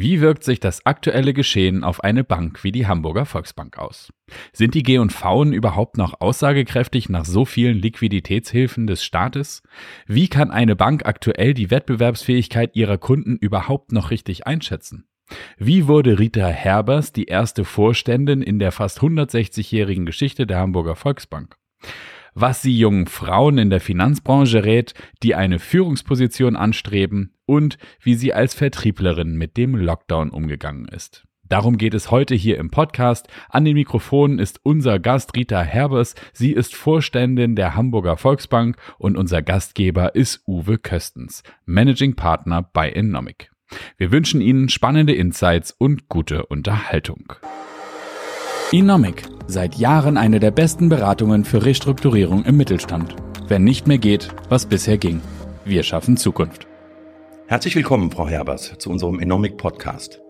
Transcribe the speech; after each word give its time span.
Wie 0.00 0.20
wirkt 0.20 0.44
sich 0.44 0.60
das 0.60 0.86
aktuelle 0.86 1.34
Geschehen 1.34 1.82
auf 1.82 2.04
eine 2.04 2.22
Bank 2.22 2.62
wie 2.62 2.70
die 2.70 2.86
Hamburger 2.86 3.26
Volksbank 3.26 3.78
aus? 3.78 4.12
Sind 4.52 4.74
die 4.74 4.84
G&V 4.84 5.44
überhaupt 5.46 5.96
noch 5.96 6.20
aussagekräftig 6.20 7.08
nach 7.08 7.24
so 7.24 7.44
vielen 7.44 7.78
Liquiditätshilfen 7.78 8.86
des 8.86 9.02
Staates? 9.02 9.60
Wie 10.06 10.28
kann 10.28 10.52
eine 10.52 10.76
Bank 10.76 11.04
aktuell 11.04 11.52
die 11.52 11.72
Wettbewerbsfähigkeit 11.72 12.76
ihrer 12.76 12.96
Kunden 12.96 13.38
überhaupt 13.38 13.90
noch 13.90 14.12
richtig 14.12 14.46
einschätzen? 14.46 15.08
Wie 15.58 15.88
wurde 15.88 16.20
Rita 16.20 16.46
Herbers 16.46 17.12
die 17.12 17.24
erste 17.24 17.64
Vorständin 17.64 18.40
in 18.40 18.60
der 18.60 18.70
fast 18.70 19.00
160-jährigen 19.00 20.06
Geschichte 20.06 20.46
der 20.46 20.58
Hamburger 20.58 20.94
Volksbank? 20.94 21.56
Was 22.40 22.62
sie 22.62 22.76
jungen 22.76 23.06
Frauen 23.06 23.58
in 23.58 23.70
der 23.70 23.80
Finanzbranche 23.80 24.64
rät, 24.64 24.94
die 25.22 25.34
eine 25.34 25.58
Führungsposition 25.58 26.56
anstreben 26.56 27.34
und 27.46 27.78
wie 28.00 28.14
sie 28.14 28.32
als 28.32 28.54
Vertrieblerin 28.54 29.36
mit 29.36 29.56
dem 29.56 29.74
Lockdown 29.74 30.30
umgegangen 30.30 30.86
ist. 30.86 31.24
Darum 31.48 31.78
geht 31.78 31.94
es 31.94 32.10
heute 32.10 32.34
hier 32.34 32.58
im 32.58 32.70
Podcast. 32.70 33.26
An 33.48 33.64
den 33.64 33.74
Mikrofonen 33.74 34.38
ist 34.38 34.60
unser 34.62 34.98
Gast 34.98 35.34
Rita 35.34 35.62
Herbers. 35.62 36.14
Sie 36.34 36.52
ist 36.52 36.74
Vorständin 36.74 37.56
der 37.56 37.74
Hamburger 37.74 38.18
Volksbank 38.18 38.76
und 38.98 39.16
unser 39.16 39.40
Gastgeber 39.40 40.14
ist 40.14 40.42
Uwe 40.46 40.76
Köstens, 40.78 41.42
Managing 41.64 42.16
Partner 42.16 42.68
bei 42.72 42.90
Enomic. 42.90 43.50
Wir 43.96 44.12
wünschen 44.12 44.40
Ihnen 44.40 44.68
spannende 44.68 45.14
Insights 45.14 45.72
und 45.72 46.08
gute 46.08 46.46
Unterhaltung. 46.46 47.32
Enomic. 48.72 49.37
Seit 49.50 49.76
Jahren 49.76 50.18
eine 50.18 50.40
der 50.40 50.50
besten 50.50 50.90
Beratungen 50.90 51.42
für 51.42 51.64
Restrukturierung 51.64 52.44
im 52.44 52.58
Mittelstand. 52.58 53.16
Wenn 53.46 53.64
nicht 53.64 53.86
mehr 53.86 53.96
geht, 53.96 54.28
was 54.50 54.66
bisher 54.66 54.98
ging. 54.98 55.22
Wir 55.64 55.84
schaffen 55.84 56.18
Zukunft. 56.18 56.66
Herzlich 57.46 57.74
willkommen, 57.74 58.10
Frau 58.10 58.28
Herbers, 58.28 58.74
zu 58.76 58.90
unserem 58.90 59.20
Enomic 59.20 59.56
Podcast. 59.56 60.20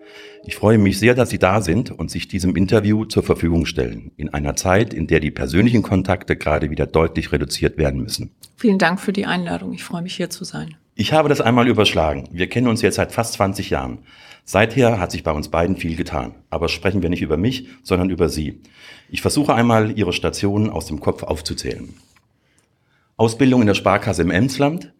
Ich 0.44 0.54
freue 0.54 0.78
mich 0.78 1.00
sehr, 1.00 1.16
dass 1.16 1.30
Sie 1.30 1.40
da 1.40 1.62
sind 1.62 1.90
und 1.90 2.12
sich 2.12 2.28
diesem 2.28 2.54
Interview 2.54 3.06
zur 3.06 3.24
Verfügung 3.24 3.66
stellen, 3.66 4.12
in 4.16 4.32
einer 4.32 4.54
Zeit, 4.54 4.94
in 4.94 5.08
der 5.08 5.18
die 5.18 5.32
persönlichen 5.32 5.82
Kontakte 5.82 6.36
gerade 6.36 6.70
wieder 6.70 6.86
deutlich 6.86 7.32
reduziert 7.32 7.76
werden 7.76 8.00
müssen. 8.00 8.30
Vielen 8.54 8.78
Dank 8.78 9.00
für 9.00 9.12
die 9.12 9.26
Einladung. 9.26 9.72
Ich 9.72 9.82
freue 9.82 10.02
mich, 10.02 10.14
hier 10.14 10.30
zu 10.30 10.44
sein. 10.44 10.76
Ich 10.94 11.12
habe 11.12 11.28
das 11.28 11.40
einmal 11.40 11.66
überschlagen. 11.66 12.28
Wir 12.30 12.48
kennen 12.48 12.68
uns 12.68 12.82
jetzt 12.82 12.96
seit 12.96 13.10
fast 13.10 13.32
20 13.34 13.70
Jahren. 13.70 13.98
Seither 14.50 14.98
hat 14.98 15.10
sich 15.10 15.24
bei 15.24 15.32
uns 15.32 15.48
beiden 15.50 15.76
viel 15.76 15.94
getan. 15.94 16.36
Aber 16.48 16.70
sprechen 16.70 17.02
wir 17.02 17.10
nicht 17.10 17.20
über 17.20 17.36
mich, 17.36 17.68
sondern 17.82 18.08
über 18.08 18.30
Sie. 18.30 18.62
Ich 19.10 19.20
versuche 19.20 19.52
einmal, 19.52 19.98
Ihre 19.98 20.14
Stationen 20.14 20.70
aus 20.70 20.86
dem 20.86 21.00
Kopf 21.00 21.22
aufzuzählen. 21.22 21.92
Ausbildung 23.18 23.60
in 23.60 23.66
der 23.66 23.74
Sparkasse 23.74 24.22
im 24.22 24.30
Emsland, 24.30 24.94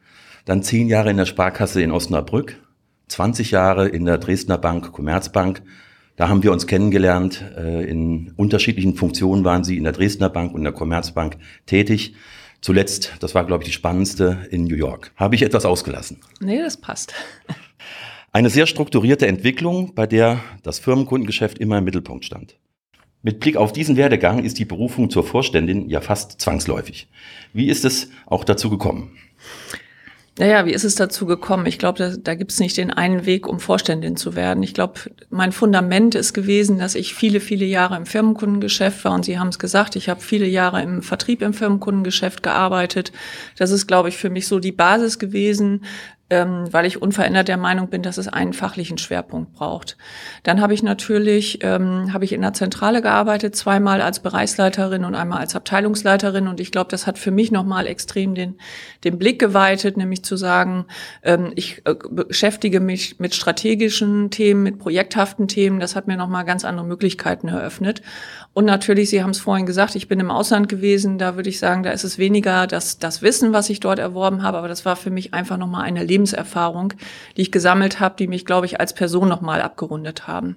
dann 0.44 0.62
zehn 0.62 0.86
Jahre 0.86 1.10
in 1.10 1.16
der 1.16 1.24
Sparkasse 1.24 1.80
in 1.80 1.92
Osnabrück, 1.92 2.62
20 3.08 3.50
Jahre 3.50 3.88
in 3.88 4.04
der 4.04 4.18
Dresdner 4.18 4.58
Bank, 4.58 4.92
Commerzbank. 4.92 5.62
Da 6.16 6.28
haben 6.28 6.42
wir 6.42 6.52
uns 6.52 6.66
kennengelernt. 6.66 7.42
Äh, 7.56 7.88
in 7.88 8.34
unterschiedlichen 8.36 8.96
Funktionen 8.96 9.46
waren 9.46 9.64
Sie 9.64 9.78
in 9.78 9.84
der 9.84 9.94
Dresdner 9.94 10.28
Bank 10.28 10.52
und 10.52 10.62
der 10.62 10.72
Commerzbank 10.72 11.38
tätig. 11.64 12.14
Zuletzt, 12.60 13.14
das 13.20 13.34
war, 13.34 13.46
glaube 13.46 13.62
ich, 13.62 13.70
die 13.70 13.74
spannendste 13.74 14.46
in 14.50 14.64
New 14.64 14.76
York. 14.76 15.12
Habe 15.16 15.36
ich 15.36 15.42
etwas 15.42 15.64
ausgelassen? 15.64 16.20
Nee, 16.38 16.58
das 16.58 16.76
passt. 16.76 17.14
Eine 18.38 18.50
sehr 18.50 18.68
strukturierte 18.68 19.26
Entwicklung, 19.26 19.96
bei 19.96 20.06
der 20.06 20.38
das 20.62 20.78
Firmenkundengeschäft 20.78 21.58
immer 21.58 21.78
im 21.78 21.82
Mittelpunkt 21.82 22.24
stand. 22.24 22.56
Mit 23.20 23.40
Blick 23.40 23.56
auf 23.56 23.72
diesen 23.72 23.96
Werdegang 23.96 24.44
ist 24.44 24.60
die 24.60 24.64
Berufung 24.64 25.10
zur 25.10 25.24
Vorständin 25.24 25.88
ja 25.88 26.00
fast 26.00 26.40
zwangsläufig. 26.40 27.08
Wie 27.52 27.66
ist 27.66 27.84
es 27.84 28.10
auch 28.26 28.44
dazu 28.44 28.70
gekommen? 28.70 29.10
Naja, 30.38 30.66
wie 30.66 30.72
ist 30.72 30.84
es 30.84 30.94
dazu 30.94 31.26
gekommen? 31.26 31.66
Ich 31.66 31.80
glaube, 31.80 31.98
da, 31.98 32.16
da 32.16 32.36
gibt 32.36 32.52
es 32.52 32.60
nicht 32.60 32.76
den 32.76 32.92
einen 32.92 33.26
Weg, 33.26 33.48
um 33.48 33.58
Vorständin 33.58 34.16
zu 34.16 34.36
werden. 34.36 34.62
Ich 34.62 34.72
glaube, 34.72 35.00
mein 35.30 35.50
Fundament 35.50 36.14
ist 36.14 36.32
gewesen, 36.32 36.78
dass 36.78 36.94
ich 36.94 37.14
viele, 37.14 37.40
viele 37.40 37.64
Jahre 37.64 37.96
im 37.96 38.06
Firmenkundengeschäft 38.06 39.04
war. 39.04 39.14
Und 39.14 39.24
Sie 39.24 39.40
haben 39.40 39.48
es 39.48 39.58
gesagt, 39.58 39.96
ich 39.96 40.08
habe 40.08 40.20
viele 40.20 40.46
Jahre 40.46 40.80
im 40.80 41.02
Vertrieb 41.02 41.42
im 41.42 41.54
Firmenkundengeschäft 41.54 42.44
gearbeitet. 42.44 43.10
Das 43.56 43.72
ist, 43.72 43.88
glaube 43.88 44.10
ich, 44.10 44.16
für 44.16 44.30
mich 44.30 44.46
so 44.46 44.60
die 44.60 44.70
Basis 44.70 45.18
gewesen, 45.18 45.82
ähm, 46.30 46.64
weil 46.70 46.86
ich 46.86 47.00
unverändert 47.00 47.48
der 47.48 47.56
Meinung 47.56 47.88
bin, 47.88 48.02
dass 48.02 48.18
es 48.18 48.28
einen 48.28 48.52
fachlichen 48.52 48.98
Schwerpunkt 48.98 49.52
braucht. 49.52 49.96
Dann 50.42 50.60
habe 50.60 50.74
ich 50.74 50.82
natürlich 50.82 51.60
ähm, 51.62 52.12
habe 52.12 52.24
ich 52.24 52.32
in 52.32 52.42
der 52.42 52.52
Zentrale 52.52 53.02
gearbeitet, 53.02 53.56
zweimal 53.56 54.02
als 54.02 54.20
Bereichsleiterin 54.20 55.04
und 55.04 55.14
einmal 55.14 55.40
als 55.40 55.56
Abteilungsleiterin 55.56 56.48
und 56.48 56.60
ich 56.60 56.70
glaube, 56.70 56.90
das 56.90 57.06
hat 57.06 57.18
für 57.18 57.30
mich 57.30 57.50
nochmal 57.50 57.86
extrem 57.86 58.34
den 58.34 58.58
den 59.04 59.18
Blick 59.18 59.38
geweitet, 59.38 59.96
nämlich 59.96 60.22
zu 60.24 60.36
sagen, 60.36 60.86
ähm, 61.22 61.52
ich 61.54 61.82
äh, 61.86 61.94
beschäftige 62.10 62.80
mich 62.80 63.18
mit 63.18 63.34
strategischen 63.34 64.30
Themen, 64.30 64.62
mit 64.62 64.78
projekthaften 64.78 65.48
Themen. 65.48 65.80
Das 65.80 65.96
hat 65.96 66.06
mir 66.06 66.16
nochmal 66.16 66.44
ganz 66.44 66.64
andere 66.64 66.86
Möglichkeiten 66.86 67.48
eröffnet. 67.48 68.02
Und 68.54 68.64
natürlich, 68.64 69.10
Sie 69.10 69.22
haben 69.22 69.30
es 69.30 69.38
vorhin 69.38 69.66
gesagt, 69.66 69.94
ich 69.94 70.08
bin 70.08 70.20
im 70.20 70.30
Ausland 70.30 70.68
gewesen. 70.68 71.18
Da 71.18 71.36
würde 71.36 71.48
ich 71.48 71.58
sagen, 71.58 71.82
da 71.82 71.90
ist 71.90 72.04
es 72.04 72.18
weniger 72.18 72.66
das, 72.66 72.98
das 72.98 73.22
Wissen, 73.22 73.52
was 73.52 73.70
ich 73.70 73.80
dort 73.80 73.98
erworben 73.98 74.42
habe, 74.42 74.58
aber 74.58 74.68
das 74.68 74.84
war 74.84 74.96
für 74.96 75.10
mich 75.10 75.32
einfach 75.32 75.56
nochmal 75.56 75.84
eine 75.84 76.02
Lebenserfahrung, 76.18 76.94
die 77.36 77.42
ich 77.42 77.52
gesammelt 77.52 78.00
habe, 78.00 78.16
die 78.18 78.26
mich, 78.26 78.44
glaube 78.44 78.66
ich, 78.66 78.80
als 78.80 78.92
Person 78.92 79.28
nochmal 79.28 79.62
abgerundet 79.62 80.26
haben. 80.26 80.56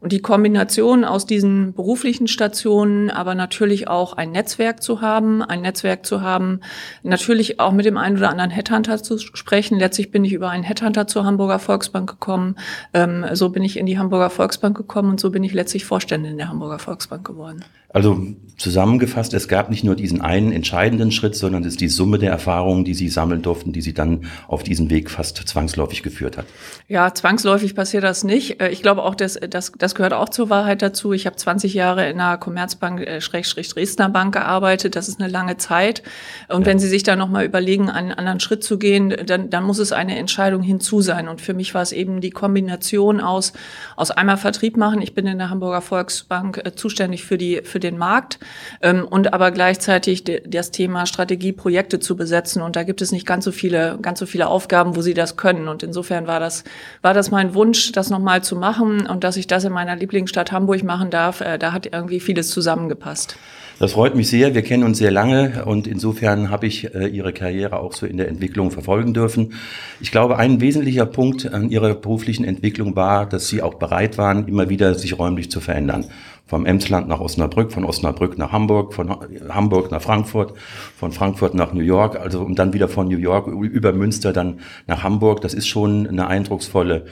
Und 0.00 0.12
die 0.12 0.20
Kombination 0.20 1.04
aus 1.04 1.26
diesen 1.26 1.72
beruflichen 1.72 2.28
Stationen, 2.28 3.10
aber 3.10 3.34
natürlich 3.34 3.88
auch 3.88 4.12
ein 4.12 4.32
Netzwerk 4.32 4.82
zu 4.82 5.00
haben, 5.00 5.42
ein 5.42 5.62
Netzwerk 5.62 6.04
zu 6.04 6.20
haben, 6.20 6.60
natürlich 7.02 7.60
auch 7.60 7.72
mit 7.72 7.86
dem 7.86 7.96
einen 7.96 8.18
oder 8.18 8.30
anderen 8.30 8.50
Headhunter 8.50 9.02
zu 9.02 9.18
sprechen. 9.18 9.78
Letztlich 9.78 10.10
bin 10.10 10.24
ich 10.24 10.32
über 10.32 10.50
einen 10.50 10.64
Headhunter 10.64 11.06
zur 11.06 11.24
Hamburger 11.24 11.58
Volksbank 11.58 12.10
gekommen. 12.10 12.56
Ähm, 12.92 13.24
so 13.32 13.48
bin 13.48 13.62
ich 13.62 13.78
in 13.78 13.86
die 13.86 13.98
Hamburger 13.98 14.30
Volksbank 14.30 14.76
gekommen 14.76 15.10
und 15.10 15.20
so 15.20 15.30
bin 15.30 15.44
ich 15.44 15.54
letztlich 15.54 15.84
Vorständin 15.84 16.36
der 16.36 16.48
Hamburger 16.48 16.78
Volksbank 16.78 17.26
geworden. 17.26 17.64
Also 17.96 18.26
zusammengefasst, 18.58 19.34
es 19.34 19.48
gab 19.48 19.68
nicht 19.68 19.84
nur 19.84 19.96
diesen 19.96 20.22
einen 20.22 20.50
entscheidenden 20.50 21.12
Schritt, 21.12 21.34
sondern 21.34 21.62
es 21.62 21.74
ist 21.74 21.80
die 21.80 21.88
Summe 21.88 22.18
der 22.18 22.30
Erfahrungen, 22.30 22.84
die 22.84 22.94
Sie 22.94 23.08
sammeln 23.08 23.42
durften, 23.42 23.72
die 23.72 23.82
Sie 23.82 23.92
dann 23.92 24.26
auf 24.48 24.62
diesen 24.62 24.88
Weg 24.88 25.10
fast 25.10 25.36
zwangsläufig 25.36 26.02
geführt 26.02 26.38
hat. 26.38 26.46
Ja, 26.88 27.12
zwangsläufig 27.12 27.74
passiert 27.74 28.04
das 28.04 28.24
nicht. 28.24 28.60
Äh, 28.60 28.70
ich 28.70 28.80
glaube 28.80 29.02
auch, 29.02 29.14
dass 29.14 29.38
das, 29.48 29.72
das 29.76 29.94
gehört 29.94 30.14
auch 30.14 30.30
zur 30.30 30.48
Wahrheit 30.48 30.80
dazu. 30.80 31.12
Ich 31.12 31.26
habe 31.26 31.36
20 31.36 31.74
Jahre 31.74 32.08
in 32.08 32.18
einer 32.18 32.38
Commerzbank, 32.38 33.00
äh, 33.00 33.20
Schrägstrich 33.20 33.68
Dresdner 33.68 34.08
Bank 34.08 34.32
gearbeitet. 34.32 34.96
Das 34.96 35.08
ist 35.08 35.20
eine 35.20 35.30
lange 35.30 35.58
Zeit. 35.58 36.02
Und 36.48 36.62
ja. 36.62 36.66
wenn 36.66 36.78
Sie 36.78 36.88
sich 36.88 37.02
da 37.02 37.14
nochmal 37.14 37.44
überlegen, 37.44 37.90
einen 37.90 38.12
anderen 38.12 38.40
Schritt 38.40 38.64
zu 38.64 38.78
gehen, 38.78 39.14
dann, 39.26 39.50
dann 39.50 39.64
muss 39.64 39.78
es 39.78 39.92
eine 39.92 40.16
Entscheidung 40.16 40.62
hinzu 40.62 41.02
sein. 41.02 41.28
Und 41.28 41.42
für 41.42 41.52
mich 41.52 41.74
war 41.74 41.82
es 41.82 41.92
eben 41.92 42.22
die 42.22 42.30
Kombination 42.30 43.20
aus, 43.20 43.52
aus 43.96 44.10
einmal 44.10 44.38
Vertrieb 44.38 44.78
machen. 44.78 45.02
Ich 45.02 45.14
bin 45.14 45.26
in 45.26 45.36
der 45.36 45.50
Hamburger 45.50 45.82
Volksbank 45.82 46.62
äh, 46.64 46.74
zuständig 46.74 47.24
für 47.24 47.36
die, 47.36 47.60
für 47.62 47.80
den 47.86 47.98
Markt 47.98 48.38
ähm, 48.82 49.06
und 49.08 49.32
aber 49.32 49.50
gleichzeitig 49.50 50.24
das 50.24 50.70
Thema 50.70 51.06
Strategie, 51.06 51.52
Projekte 51.52 52.00
zu 52.00 52.16
besetzen. 52.16 52.62
Und 52.62 52.76
da 52.76 52.82
gibt 52.82 53.00
es 53.02 53.12
nicht 53.12 53.26
ganz 53.26 53.44
so 53.44 53.52
viele, 53.52 53.98
ganz 54.02 54.18
so 54.18 54.26
viele 54.26 54.48
Aufgaben, 54.48 54.96
wo 54.96 55.02
sie 55.02 55.14
das 55.14 55.36
können. 55.36 55.68
Und 55.68 55.82
insofern 55.82 56.26
war 56.26 56.40
das, 56.40 56.64
war 57.02 57.14
das 57.14 57.30
mein 57.30 57.54
Wunsch, 57.54 57.92
das 57.92 58.10
nochmal 58.10 58.42
zu 58.42 58.56
machen 58.56 59.06
und 59.06 59.24
dass 59.24 59.36
ich 59.36 59.46
das 59.46 59.64
in 59.64 59.72
meiner 59.72 59.96
Lieblingsstadt 59.96 60.52
Hamburg 60.52 60.82
machen 60.82 61.10
darf. 61.10 61.40
Äh, 61.40 61.58
da 61.58 61.72
hat 61.72 61.86
irgendwie 61.86 62.20
vieles 62.20 62.50
zusammengepasst. 62.50 63.36
Das 63.78 63.92
freut 63.92 64.14
mich 64.14 64.28
sehr. 64.28 64.54
Wir 64.54 64.62
kennen 64.62 64.84
uns 64.84 64.96
sehr 64.96 65.10
lange 65.10 65.66
und 65.66 65.86
insofern 65.86 66.48
habe 66.48 66.66
ich 66.66 66.94
äh, 66.94 67.08
Ihre 67.08 67.34
Karriere 67.34 67.78
auch 67.78 67.92
so 67.92 68.06
in 68.06 68.16
der 68.16 68.28
Entwicklung 68.28 68.70
verfolgen 68.70 69.12
dürfen. 69.12 69.52
Ich 70.00 70.10
glaube, 70.10 70.38
ein 70.38 70.62
wesentlicher 70.62 71.04
Punkt 71.04 71.52
an 71.52 71.68
Ihrer 71.68 71.94
beruflichen 71.94 72.46
Entwicklung 72.46 72.96
war, 72.96 73.26
dass 73.26 73.48
Sie 73.48 73.60
auch 73.60 73.74
bereit 73.74 74.16
waren, 74.16 74.48
immer 74.48 74.70
wieder 74.70 74.94
sich 74.94 75.18
räumlich 75.18 75.50
zu 75.50 75.60
verändern 75.60 76.06
vom 76.46 76.64
Emsland 76.64 77.08
nach 77.08 77.20
Osnabrück, 77.20 77.70
von 77.70 77.84
Osnabrück 77.84 78.38
nach 78.38 78.52
Hamburg, 78.52 78.94
von 78.94 79.14
Hamburg 79.48 79.90
nach 79.90 80.00
Frankfurt, 80.00 80.54
von 80.96 81.12
Frankfurt 81.12 81.54
nach 81.54 81.74
New 81.74 81.82
York, 81.82 82.18
also 82.18 82.40
und 82.42 82.58
dann 82.58 82.72
wieder 82.72 82.88
von 82.88 83.08
New 83.08 83.18
York 83.18 83.46
über 83.48 83.92
Münster 83.92 84.32
dann 84.32 84.60
nach 84.86 85.02
Hamburg. 85.02 85.42
Das 85.42 85.52
ist 85.52 85.66
schon 85.66 86.06
eine 86.06 86.28
eindrucksvolle 86.28 87.06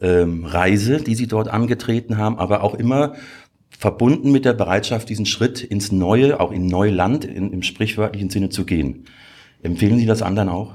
ähm, 0.00 0.44
Reise, 0.44 0.98
die 0.98 1.14
Sie 1.14 1.26
dort 1.26 1.48
angetreten 1.48 2.16
haben, 2.16 2.38
aber 2.38 2.64
auch 2.64 2.74
immer 2.74 3.14
verbunden 3.78 4.32
mit 4.32 4.44
der 4.44 4.54
Bereitschaft, 4.54 5.08
diesen 5.08 5.24
Schritt 5.24 5.62
ins 5.62 5.92
Neue, 5.92 6.40
auch 6.40 6.50
in 6.50 6.66
Neuland, 6.66 7.24
in, 7.24 7.52
im 7.52 7.62
sprichwörtlichen 7.62 8.28
Sinne 8.28 8.48
zu 8.48 8.66
gehen. 8.66 9.04
Empfehlen 9.62 9.98
Sie 9.98 10.06
das 10.06 10.20
anderen 10.20 10.48
auch? 10.48 10.74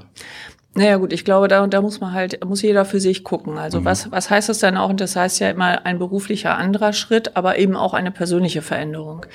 Naja 0.76 0.96
gut, 0.96 1.12
ich 1.12 1.24
glaube, 1.24 1.46
da, 1.46 1.66
da 1.68 1.80
muss 1.80 2.00
man 2.00 2.12
halt, 2.12 2.44
muss 2.44 2.62
jeder 2.62 2.84
für 2.84 2.98
sich 2.98 3.22
gucken. 3.22 3.58
Also 3.58 3.80
mhm. 3.80 3.84
was, 3.84 4.10
was 4.10 4.28
heißt 4.28 4.48
das 4.48 4.58
dann 4.58 4.76
auch? 4.76 4.90
Und 4.90 5.00
das 5.00 5.14
heißt 5.14 5.38
ja 5.38 5.50
immer 5.50 5.86
ein 5.86 5.98
beruflicher 5.98 6.58
anderer 6.58 6.92
Schritt, 6.92 7.36
aber 7.36 7.58
eben 7.58 7.76
auch 7.76 7.94
eine 7.94 8.10
persönliche 8.10 8.60
Veränderung. 8.60 9.26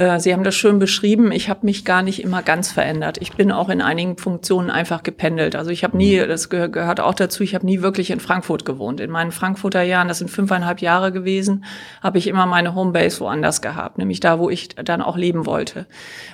Äh, 0.00 0.18
Sie 0.20 0.32
haben 0.32 0.42
das 0.42 0.54
schön 0.54 0.78
beschrieben. 0.78 1.32
Ich 1.32 1.50
habe 1.50 1.66
mich 1.66 1.84
gar 1.84 2.02
nicht 2.02 2.22
immer 2.22 2.42
ganz 2.42 2.72
verändert. 2.72 3.18
Ich 3.20 3.32
bin 3.32 3.52
auch 3.52 3.68
in 3.68 3.82
einigen 3.82 4.16
Funktionen 4.16 4.70
einfach 4.70 5.02
gependelt. 5.02 5.54
Also 5.54 5.70
ich 5.70 5.84
habe 5.84 5.96
nie, 5.96 6.18
mhm. 6.18 6.28
das 6.28 6.48
gehört 6.48 7.00
auch 7.00 7.14
dazu, 7.14 7.42
ich 7.42 7.54
habe 7.54 7.66
nie 7.66 7.82
wirklich 7.82 8.10
in 8.10 8.20
Frankfurt 8.20 8.64
gewohnt. 8.64 9.00
In 9.00 9.10
meinen 9.10 9.32
Frankfurter 9.32 9.82
Jahren, 9.82 10.08
das 10.08 10.18
sind 10.18 10.30
fünfeinhalb 10.30 10.80
Jahre 10.80 11.12
gewesen, 11.12 11.64
habe 12.02 12.16
ich 12.16 12.26
immer 12.26 12.46
meine 12.46 12.74
Homebase 12.74 13.20
woanders 13.20 13.60
gehabt, 13.60 13.98
nämlich 13.98 14.20
da, 14.20 14.38
wo 14.38 14.48
ich 14.48 14.70
dann 14.70 15.02
auch 15.02 15.18
leben 15.18 15.44
wollte. 15.44 15.84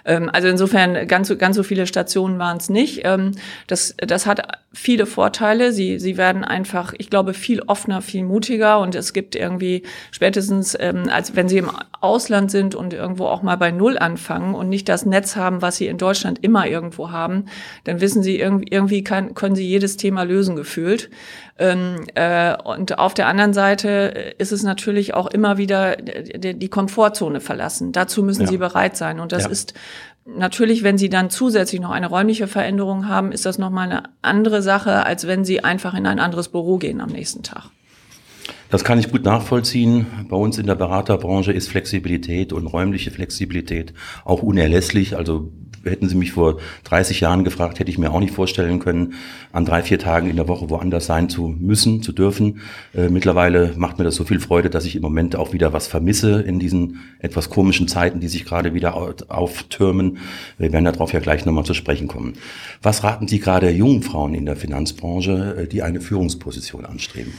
Ähm, 0.05 0.31
also 0.33 0.47
insofern 0.47 1.09
ganz, 1.09 1.37
ganz 1.37 1.57
so 1.57 1.65
viele 1.65 1.89
Stationen 1.89 2.39
waren 2.39 2.59
es 2.59 2.71
nicht. 2.71 3.01
Ähm, 3.05 3.33
das, 3.67 3.97
das 3.99 4.27
hat 4.27 4.36
viele 4.73 5.07
Vorteile. 5.07 5.73
Sie, 5.73 5.99
sie 5.99 6.17
werden 6.17 6.45
einfach, 6.45 6.95
ich 6.99 7.11
glaube, 7.11 7.35
viel 7.35 7.63
offener, 7.63 8.03
viel 8.03 8.25
mutiger 8.25 8.81
und 8.81 8.95
es 8.95 9.13
gibt 9.13 9.35
irgendwie 9.35 9.83
spätestens, 10.11 10.77
ähm, 10.79 11.09
als 11.11 11.35
wenn 11.35 11.49
sie 11.49 11.59
im 11.59 11.71
Ausland 12.01 12.51
sind 12.51 12.75
und 12.75 12.93
irgendwo 12.93 13.27
auch 13.27 13.43
mal 13.43 13.57
bei 13.57 13.71
Null 13.71 13.99
anfangen 13.99 14.55
und 14.55 14.69
nicht 14.69 14.89
das 14.89 15.07
Netz 15.07 15.37
haben, 15.37 15.63
was 15.63 15.77
sie 15.77 15.87
in 15.87 15.99
Deutschland 15.99 16.43
immer 16.43 16.67
irgendwo 16.67 17.11
haben, 17.11 17.47
dann 17.85 18.01
wissen 18.01 18.23
sie 18.23 18.39
irgendwie, 18.39 18.69
irgendwie 18.71 19.03
kann, 19.03 19.35
können 19.35 19.57
sie 19.57 19.67
jedes 19.67 19.97
Thema 19.97 20.25
lösen 20.25 20.57
gefühlt. 20.57 21.11
Ähm, 21.59 22.05
äh, 22.15 22.55
und 22.63 22.99
auf 22.99 23.15
der 23.15 23.29
anderen 23.29 23.55
Seite 23.55 24.35
ist 24.39 24.53
es 24.53 24.63
natürlich 24.63 25.15
auch 25.15 25.27
immer 25.27 25.57
wieder 25.57 25.97
die, 25.97 26.55
die 26.55 26.69
Komfortzone 26.69 27.41
verlassen. 27.41 27.93
Dazu 27.93 28.23
müssen 28.23 28.43
ja. 28.43 28.49
sie 28.49 28.59
bereit 28.59 28.97
sein. 28.97 29.21
Und 29.21 29.33
das 29.33 29.45
ja. 29.45 29.51
ist 29.51 29.75
Natürlich, 30.27 30.83
wenn 30.83 30.99
Sie 30.99 31.09
dann 31.09 31.31
zusätzlich 31.31 31.81
noch 31.81 31.91
eine 31.91 32.09
räumliche 32.09 32.49
Veränderung 32.49 33.09
haben, 33.09 33.31
ist 33.31 33.47
das 33.47 33.59
nochmal 33.59 33.89
eine 33.89 34.03
andere 34.23 34.61
Sache, 34.61 35.07
als 35.07 35.29
wenn 35.29 35.45
Sie 35.45 35.63
einfach 35.63 35.95
in 35.95 36.05
ein 36.07 36.19
anderes 36.19 36.49
Büro 36.49 36.79
gehen 36.79 37.01
am 37.01 37.11
nächsten 37.11 37.45
Tag. 37.45 37.71
Das 38.69 38.83
kann 38.83 38.99
ich 38.99 39.13
gut 39.13 39.25
nachvollziehen. 39.25 40.07
Bei 40.29 40.37
uns 40.37 40.59
in 40.59 40.67
der 40.67 40.75
Beraterbranche 40.75 41.53
ist 41.53 41.69
Flexibilität 41.69 42.53
und 42.53 42.67
räumliche 42.67 43.13
Flexibilität 43.13 43.95
auch 44.25 44.43
unerlässlich. 44.43 45.17
Also 45.17 45.53
hätten 45.91 46.09
Sie 46.09 46.17
mich 46.17 46.33
vor 46.33 46.59
30 46.85 47.21
Jahren 47.21 47.45
gefragt, 47.45 47.79
hätte 47.79 47.91
ich 47.91 47.99
mir 47.99 48.13
auch 48.13 48.21
nicht 48.21 48.35
vorstellen 48.35 48.79
können, 48.79 49.15
an 49.53 49.65
drei, 49.65 49.83
vier 49.83 49.99
Tagen 49.99 50.29
in 50.29 50.37
der 50.37 50.49
Woche 50.49 50.71
woanders 50.71 51.07
sein 51.07 51.29
zu 51.29 51.49
müssen, 51.49 52.03
zu 52.03 52.13
dürfen. 52.13 52.61
Äh, 52.95 53.09
mittlerweile 53.09 53.75
macht 53.77 53.99
mir 53.99 54.05
das 54.05 54.15
so 54.15 54.25
viel 54.25 54.41
Freude, 54.41 54.71
dass 54.71 54.85
ich 54.85 54.97
im 54.97 55.03
Moment 55.03 55.37
auch 55.37 55.53
wieder 55.53 55.73
was 55.73 55.87
vermisse 55.87 56.43
in 56.43 56.59
diesen 56.59 57.01
etwas 57.19 57.51
komischen 57.51 57.89
Zeiten, 57.89 58.21
die 58.21 58.29
sich 58.29 58.45
gerade 58.45 58.75
wieder 58.75 58.95
auftürmen. 59.29 60.19
Wir 60.59 60.73
werden 60.73 60.85
darauf 60.85 61.13
ja 61.13 61.21
gleich 61.21 61.45
nochmal 61.45 61.65
zu 61.65 61.75
sprechen 61.75 62.09
kommen. 62.09 62.35
Was 62.83 63.05
raten 63.05 63.29
Sie 63.29 63.39
gerade 63.39 63.71
jungen 63.71 64.03
Frauen 64.03 64.35
in 64.35 64.47
der 64.47 64.57
Finanzbranche, 64.57 65.57
äh, 65.63 65.67
die 65.67 65.83
eine 65.83 66.01
Führungsposition 66.01 66.85
anstreben? 66.85 67.33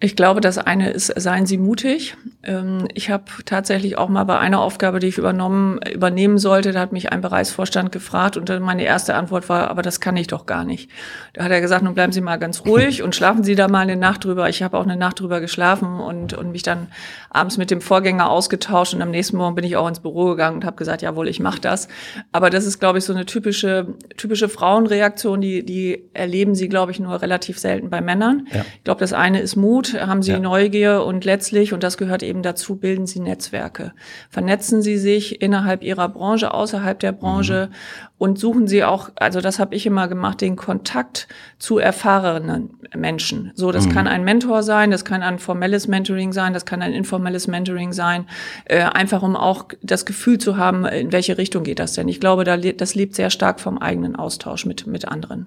Ich 0.00 0.14
glaube, 0.14 0.40
das 0.40 0.58
eine 0.58 0.90
ist, 0.90 1.06
seien 1.06 1.44
Sie 1.46 1.58
mutig. 1.58 2.16
Ähm, 2.44 2.86
ich 2.94 3.10
habe 3.10 3.24
tatsächlich 3.44 3.98
auch 3.98 4.08
mal 4.08 4.22
bei 4.22 4.38
einer 4.38 4.60
Aufgabe, 4.60 5.00
die 5.00 5.08
ich 5.08 5.18
übernommen, 5.18 5.80
übernehmen 5.92 6.38
sollte, 6.38 6.70
da 6.70 6.80
hat 6.80 6.92
mich 6.92 7.10
ein 7.10 7.20
Bereichsvorstand 7.20 7.90
gefragt 7.90 8.36
und 8.36 8.48
meine 8.60 8.84
erste 8.84 9.16
Antwort 9.16 9.48
war, 9.48 9.68
aber 9.68 9.82
das 9.82 10.00
kann 10.00 10.16
ich 10.16 10.28
doch 10.28 10.46
gar 10.46 10.64
nicht. 10.64 10.88
Da 11.32 11.42
hat 11.42 11.50
er 11.50 11.60
gesagt, 11.60 11.82
nun 11.82 11.94
bleiben 11.94 12.12
Sie 12.12 12.20
mal 12.20 12.38
ganz 12.38 12.64
ruhig 12.64 13.02
und 13.04 13.16
schlafen 13.16 13.42
Sie 13.42 13.56
da 13.56 13.66
mal 13.66 13.80
eine 13.80 13.96
Nacht 13.96 14.24
drüber. 14.24 14.48
Ich 14.48 14.62
habe 14.62 14.78
auch 14.78 14.84
eine 14.84 14.96
Nacht 14.96 15.18
drüber 15.18 15.40
geschlafen 15.40 15.98
und, 15.98 16.32
und 16.32 16.52
mich 16.52 16.62
dann 16.62 16.86
abends 17.30 17.58
mit 17.58 17.70
dem 17.70 17.80
Vorgänger 17.80 18.30
ausgetauscht 18.30 18.94
und 18.94 19.02
am 19.02 19.10
nächsten 19.10 19.36
Morgen 19.36 19.54
bin 19.54 19.64
ich 19.64 19.76
auch 19.76 19.88
ins 19.88 20.00
Büro 20.00 20.26
gegangen 20.30 20.56
und 20.56 20.64
habe 20.64 20.76
gesagt, 20.76 21.02
jawohl, 21.02 21.28
ich 21.28 21.40
mache 21.40 21.60
das. 21.60 21.88
Aber 22.32 22.50
das 22.50 22.64
ist, 22.66 22.78
glaube 22.78 22.98
ich, 22.98 23.04
so 23.04 23.12
eine 23.12 23.26
typische, 23.26 23.94
typische 24.16 24.48
Frauenreaktion, 24.48 25.40
die, 25.40 25.64
die 25.64 26.08
erleben 26.14 26.54
Sie, 26.54 26.68
glaube 26.68 26.92
ich, 26.92 27.00
nur 27.00 27.20
relativ 27.20 27.58
selten 27.58 27.90
bei 27.90 28.00
Männern. 28.00 28.48
Ja. 28.52 28.64
Ich 28.76 28.84
glaube, 28.84 29.00
das 29.00 29.12
eine 29.12 29.40
ist 29.40 29.56
Mut 29.56 29.94
haben 30.00 30.22
sie 30.22 30.32
ja. 30.32 30.38
Neugier 30.38 31.04
und 31.04 31.24
letztlich, 31.24 31.72
und 31.72 31.82
das 31.82 31.96
gehört 31.96 32.22
eben 32.22 32.42
dazu, 32.42 32.76
bilden 32.76 33.06
sie 33.06 33.20
Netzwerke. 33.20 33.92
Vernetzen 34.30 34.82
sie 34.82 34.96
sich 34.96 35.42
innerhalb 35.42 35.82
ihrer 35.82 36.08
Branche, 36.08 36.52
außerhalb 36.52 36.98
der 36.98 37.12
Branche 37.12 37.68
mhm. 37.70 38.07
Und 38.18 38.38
suchen 38.38 38.66
sie 38.66 38.84
auch, 38.84 39.10
also 39.14 39.40
das 39.40 39.58
habe 39.58 39.74
ich 39.74 39.86
immer 39.86 40.08
gemacht, 40.08 40.40
den 40.40 40.56
Kontakt 40.56 41.28
zu 41.58 41.78
erfahrenen 41.78 42.70
Menschen. 42.94 43.52
So, 43.54 43.70
das 43.70 43.86
mhm. 43.86 43.92
kann 43.92 44.06
ein 44.08 44.24
Mentor 44.24 44.62
sein, 44.64 44.90
das 44.90 45.04
kann 45.04 45.22
ein 45.22 45.38
formelles 45.38 45.86
Mentoring 45.86 46.32
sein, 46.32 46.52
das 46.52 46.66
kann 46.66 46.82
ein 46.82 46.92
informelles 46.92 47.46
Mentoring 47.46 47.92
sein, 47.92 48.26
äh, 48.64 48.82
einfach 48.82 49.22
um 49.22 49.36
auch 49.36 49.66
das 49.82 50.04
Gefühl 50.04 50.38
zu 50.38 50.56
haben, 50.56 50.84
in 50.84 51.12
welche 51.12 51.38
Richtung 51.38 51.62
geht 51.62 51.78
das 51.78 51.92
denn. 51.92 52.08
Ich 52.08 52.20
glaube, 52.20 52.42
da, 52.44 52.56
das 52.56 52.94
lebt 52.96 53.14
sehr 53.14 53.30
stark 53.30 53.60
vom 53.60 53.78
eigenen 53.78 54.16
Austausch 54.16 54.66
mit, 54.66 54.86
mit 54.86 55.06
anderen. 55.06 55.46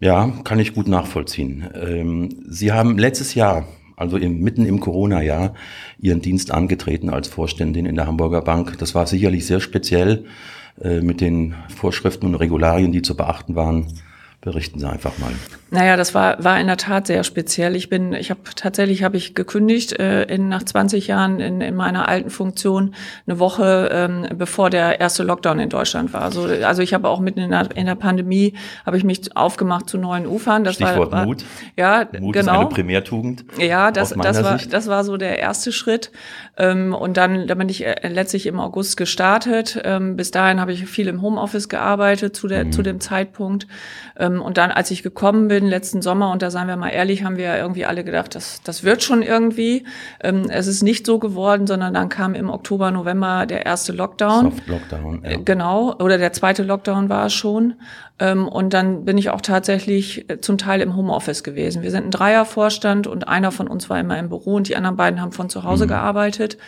Ja, 0.00 0.32
kann 0.44 0.60
ich 0.60 0.74
gut 0.74 0.88
nachvollziehen. 0.88 1.68
Ähm, 1.74 2.44
Sie 2.48 2.72
haben 2.72 2.98
letztes 2.98 3.34
Jahr, 3.34 3.66
also 3.96 4.16
im, 4.16 4.40
mitten 4.40 4.64
im 4.64 4.78
Corona-Jahr, 4.78 5.54
Ihren 6.00 6.20
Dienst 6.20 6.52
angetreten 6.52 7.10
als 7.10 7.26
Vorständin 7.28 7.84
in 7.86 7.96
der 7.96 8.06
Hamburger 8.06 8.42
Bank. 8.42 8.78
Das 8.78 8.94
war 8.94 9.06
sicherlich 9.06 9.46
sehr 9.46 9.58
speziell 9.58 10.24
mit 10.82 11.20
den 11.20 11.54
Vorschriften 11.74 12.26
und 12.26 12.34
Regularien, 12.36 12.92
die 12.92 13.02
zu 13.02 13.16
beachten 13.16 13.54
waren. 13.54 13.86
Berichten 14.40 14.78
Sie 14.78 14.88
einfach 14.88 15.18
mal. 15.18 15.32
Naja, 15.70 15.96
das 15.96 16.14
war, 16.14 16.42
war 16.42 16.60
in 16.60 16.68
der 16.68 16.76
Tat 16.76 17.08
sehr 17.08 17.24
speziell. 17.24 17.74
Ich 17.74 17.90
bin, 17.90 18.12
ich 18.12 18.30
habe 18.30 18.40
tatsächlich 18.54 19.02
habe 19.02 19.16
ich 19.16 19.34
gekündigt 19.34 19.98
äh, 19.98 20.22
in, 20.22 20.48
nach 20.48 20.62
20 20.62 21.08
Jahren 21.08 21.40
in, 21.40 21.60
in 21.60 21.74
meiner 21.74 22.08
alten 22.08 22.30
Funktion 22.30 22.94
eine 23.26 23.40
Woche 23.40 23.90
ähm, 23.92 24.28
bevor 24.36 24.70
der 24.70 25.00
erste 25.00 25.24
Lockdown 25.24 25.58
in 25.58 25.68
Deutschland 25.68 26.12
war. 26.12 26.22
Also, 26.22 26.44
also 26.44 26.82
ich 26.82 26.94
habe 26.94 27.08
auch 27.08 27.18
mitten 27.18 27.40
in 27.40 27.50
der, 27.50 27.68
in 27.74 27.86
der 27.86 27.96
Pandemie 27.96 28.54
habe 28.86 28.96
ich 28.96 29.02
mich 29.02 29.36
aufgemacht 29.36 29.90
zu 29.90 29.98
neuen 29.98 30.24
Ufern. 30.24 30.62
Das 30.62 30.76
Stichwort 30.76 31.10
war, 31.10 31.18
war, 31.18 31.26
Mut. 31.26 31.44
Ja, 31.76 32.06
Mut 32.20 32.34
genau. 32.34 32.52
ist 32.52 32.58
eine 32.60 32.66
Primärtugend. 32.66 33.44
Ja, 33.58 33.90
das, 33.90 34.10
das 34.10 34.42
war 34.44 34.58
Sicht. 34.58 34.72
das 34.72 34.86
war 34.86 35.02
so 35.02 35.16
der 35.16 35.40
erste 35.40 35.72
Schritt. 35.72 36.12
Ähm, 36.56 36.94
und 36.94 37.16
dann, 37.16 37.48
da 37.48 37.56
bin 37.56 37.68
ich 37.68 37.84
äh, 37.84 38.06
letztlich 38.06 38.46
im 38.46 38.60
August 38.60 38.96
gestartet. 38.96 39.80
Ähm, 39.82 40.16
bis 40.16 40.30
dahin 40.30 40.60
habe 40.60 40.72
ich 40.72 40.86
viel 40.86 41.08
im 41.08 41.22
Homeoffice 41.22 41.68
gearbeitet 41.68 42.36
zu 42.36 42.46
der 42.46 42.66
mhm. 42.66 42.72
zu 42.72 42.82
dem 42.82 43.00
Zeitpunkt. 43.00 43.66
Ähm, 44.16 44.27
und 44.36 44.58
dann, 44.58 44.70
als 44.70 44.90
ich 44.90 45.02
gekommen 45.02 45.48
bin, 45.48 45.66
letzten 45.66 46.02
Sommer, 46.02 46.30
und 46.30 46.42
da 46.42 46.50
seien 46.50 46.68
wir 46.68 46.76
mal 46.76 46.90
ehrlich, 46.90 47.24
haben 47.24 47.36
wir 47.36 47.44
ja 47.44 47.56
irgendwie 47.56 47.86
alle 47.86 48.04
gedacht, 48.04 48.34
das, 48.34 48.60
das 48.62 48.84
wird 48.84 49.02
schon 49.02 49.22
irgendwie. 49.22 49.84
Ähm, 50.22 50.50
es 50.50 50.66
ist 50.66 50.82
nicht 50.82 51.06
so 51.06 51.18
geworden, 51.18 51.66
sondern 51.66 51.94
dann 51.94 52.08
kam 52.08 52.34
im 52.34 52.50
Oktober, 52.50 52.90
November 52.90 53.46
der 53.46 53.64
erste 53.64 53.92
Lockdown. 53.92 54.50
Soft 54.50 54.66
Lockdown, 54.68 55.22
ja. 55.24 55.30
Äh, 55.30 55.38
genau, 55.38 55.94
oder 55.98 56.18
der 56.18 56.32
zweite 56.32 56.62
Lockdown 56.62 57.08
war 57.08 57.26
es 57.26 57.32
schon. 57.32 57.74
Ähm, 58.18 58.48
und 58.48 58.74
dann 58.74 59.04
bin 59.04 59.16
ich 59.16 59.30
auch 59.30 59.40
tatsächlich 59.40 60.28
äh, 60.28 60.40
zum 60.40 60.58
Teil 60.58 60.80
im 60.80 60.96
Homeoffice 60.96 61.42
gewesen. 61.42 61.82
Wir 61.82 61.90
sind 61.90 62.04
ein 62.04 62.10
Dreiervorstand 62.10 63.06
und 63.06 63.28
einer 63.28 63.52
von 63.52 63.68
uns 63.68 63.88
war 63.88 63.98
immer 63.98 64.18
im 64.18 64.28
Büro 64.28 64.54
und 64.54 64.68
die 64.68 64.76
anderen 64.76 64.96
beiden 64.96 65.20
haben 65.20 65.32
von 65.32 65.48
zu 65.48 65.64
Hause 65.64 65.84
mhm. 65.84 65.90
gearbeitet. 65.90 66.58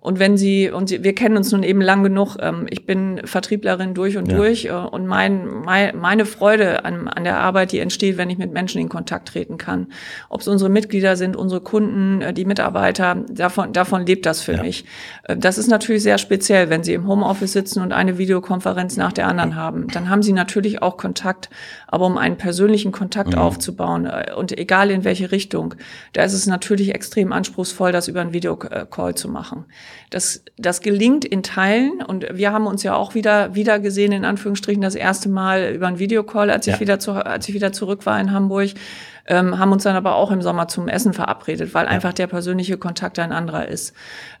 Und 0.00 0.18
wenn 0.18 0.38
sie, 0.38 0.70
und 0.70 0.88
sie, 0.88 1.04
wir 1.04 1.14
kennen 1.14 1.36
uns 1.36 1.52
nun 1.52 1.62
eben 1.62 1.82
lang 1.82 2.02
genug, 2.02 2.36
ähm, 2.40 2.66
ich 2.70 2.86
bin 2.86 3.20
Vertrieblerin 3.24 3.92
durch 3.92 4.16
und 4.16 4.30
ja. 4.30 4.36
durch 4.36 4.64
äh, 4.64 4.70
und 4.70 5.06
mein, 5.06 5.46
mein, 5.46 5.98
meine 5.98 6.24
Freude 6.24 6.86
an, 6.86 7.06
an 7.06 7.24
der 7.24 7.38
Arbeit, 7.38 7.72
die 7.72 7.80
entsteht, 7.80 8.16
wenn 8.16 8.30
ich 8.30 8.38
mit 8.38 8.50
Menschen 8.50 8.80
in 8.80 8.88
Kontakt 8.88 9.28
treten 9.28 9.58
kann. 9.58 9.88
Ob 10.30 10.40
es 10.40 10.48
unsere 10.48 10.70
Mitglieder 10.70 11.16
sind, 11.16 11.36
unsere 11.36 11.60
Kunden, 11.60 12.22
äh, 12.22 12.32
die 12.32 12.46
Mitarbeiter, 12.46 13.24
davon, 13.28 13.74
davon 13.74 14.06
lebt 14.06 14.24
das 14.24 14.40
für 14.40 14.54
ja. 14.54 14.62
mich. 14.62 14.86
Äh, 15.24 15.36
das 15.36 15.58
ist 15.58 15.68
natürlich 15.68 16.02
sehr 16.02 16.16
speziell, 16.16 16.70
wenn 16.70 16.82
Sie 16.82 16.94
im 16.94 17.06
Homeoffice 17.06 17.52
sitzen 17.52 17.82
und 17.82 17.92
eine 17.92 18.16
Videokonferenz 18.16 18.96
nach 18.96 19.12
der 19.12 19.28
anderen 19.28 19.54
haben. 19.54 19.88
Dann 19.88 20.08
haben 20.08 20.22
Sie 20.22 20.32
natürlich 20.32 20.80
auch 20.80 20.96
Kontakt, 20.96 21.50
aber 21.86 22.06
um 22.06 22.16
einen 22.16 22.38
persönlichen 22.38 22.90
Kontakt 22.90 23.34
mhm. 23.34 23.38
aufzubauen 23.38 24.06
äh, 24.06 24.32
und 24.34 24.56
egal 24.56 24.90
in 24.90 25.04
welche 25.04 25.30
Richtung, 25.30 25.74
da 26.14 26.22
ist 26.22 26.32
es 26.32 26.46
natürlich 26.46 26.94
extrem 26.94 27.34
anspruchsvoll, 27.34 27.92
das 27.92 28.08
über 28.08 28.22
einen 28.22 28.32
Videocall 28.32 29.14
zu 29.14 29.28
machen. 29.28 29.66
Das, 30.10 30.42
das 30.56 30.80
gelingt 30.80 31.24
in 31.24 31.42
Teilen 31.42 32.02
und 32.02 32.26
wir 32.32 32.52
haben 32.52 32.66
uns 32.66 32.82
ja 32.82 32.94
auch 32.94 33.14
wieder, 33.14 33.54
wieder 33.54 33.78
gesehen, 33.78 34.12
in 34.12 34.24
Anführungsstrichen, 34.24 34.82
das 34.82 34.94
erste 34.94 35.28
Mal 35.28 35.72
über 35.74 35.86
einen 35.86 35.98
Videocall, 35.98 36.50
als 36.50 36.66
ich 36.66 36.74
ja. 36.74 36.80
wieder 36.80 36.98
zu, 36.98 37.12
als 37.12 37.48
ich 37.48 37.54
wieder 37.54 37.72
zurück 37.72 38.06
war 38.06 38.20
in 38.20 38.32
Hamburg 38.32 38.70
ähm, 39.26 39.58
haben 39.58 39.72
uns 39.72 39.84
dann 39.84 39.96
aber 39.96 40.14
auch 40.14 40.30
im 40.30 40.42
Sommer 40.42 40.68
zum 40.68 40.88
Essen 40.88 41.12
verabredet, 41.12 41.74
weil 41.74 41.84
ja. 41.84 41.90
einfach 41.90 42.12
der 42.12 42.26
persönliche 42.26 42.78
Kontakt 42.78 43.18
ein 43.18 43.32
anderer 43.32 43.68
ist. 43.68 43.94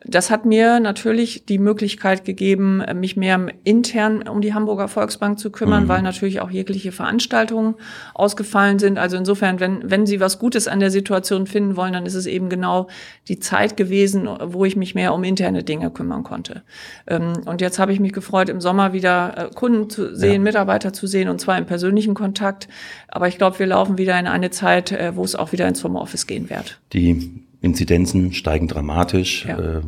Das 0.04 0.30
hat 0.30 0.44
mir 0.44 0.80
natürlich 0.80 1.44
die 1.46 1.58
Möglichkeit 1.58 2.24
gegeben, 2.24 2.82
mich 2.94 3.16
mehr 3.16 3.38
intern 3.64 4.26
um 4.28 4.40
die 4.40 4.54
Hamburger 4.54 4.88
Volksbank 4.88 5.38
zu 5.38 5.50
kümmern, 5.50 5.84
mhm. 5.84 5.88
weil 5.88 6.02
natürlich 6.02 6.40
auch 6.40 6.50
jegliche 6.50 6.92
Veranstaltungen 6.92 7.74
ausgefallen 8.14 8.78
sind. 8.78 8.98
Also 8.98 9.16
insofern, 9.16 9.60
wenn, 9.60 9.90
wenn 9.90 10.06
Sie 10.06 10.20
was 10.20 10.38
Gutes 10.38 10.68
an 10.68 10.80
der 10.80 10.90
Situation 10.90 11.46
finden 11.46 11.76
wollen, 11.76 11.92
dann 11.92 12.06
ist 12.06 12.14
es 12.14 12.26
eben 12.26 12.48
genau 12.48 12.88
die 13.28 13.38
Zeit 13.38 13.76
gewesen, 13.76 14.28
wo 14.42 14.64
ich 14.64 14.76
mich 14.76 14.94
mehr 14.94 15.14
um 15.14 15.24
interne 15.24 15.62
Dinge 15.62 15.90
kümmern 15.90 16.22
konnte. 16.22 16.62
Ähm, 17.06 17.32
und 17.46 17.60
jetzt 17.60 17.78
habe 17.78 17.92
ich 17.92 18.00
mich 18.00 18.12
gefreut, 18.12 18.48
im 18.48 18.60
Sommer 18.60 18.92
wieder 18.92 19.34
äh, 19.36 19.54
Kunden 19.54 19.90
zu 19.90 20.14
sehen, 20.14 20.32
ja. 20.32 20.38
Mitarbeiter 20.38 20.92
zu 20.92 21.06
sehen 21.06 21.28
und 21.28 21.40
zwar 21.40 21.58
im 21.58 21.66
persönlichen 21.66 22.14
Kontakt. 22.14 22.68
Aber 23.08 23.28
ich 23.28 23.38
glaube, 23.38 23.58
wir 23.58 23.66
laufen 23.66 23.98
wieder 23.98 24.18
in 24.18 24.26
eine 24.26 24.50
Zeit, 24.50 24.69
Zeit, 24.70 24.92
äh, 24.92 25.16
wo 25.16 25.24
es 25.24 25.34
auch 25.34 25.52
wieder 25.52 25.66
ins 25.66 25.82
Homeoffice 25.82 26.26
gehen 26.26 26.48
wird. 26.50 26.78
Die 26.92 27.44
Inzidenzen 27.60 28.32
steigen 28.32 28.68
dramatisch. 28.68 29.44
Ja. 29.46 29.58
Äh, 29.58 29.80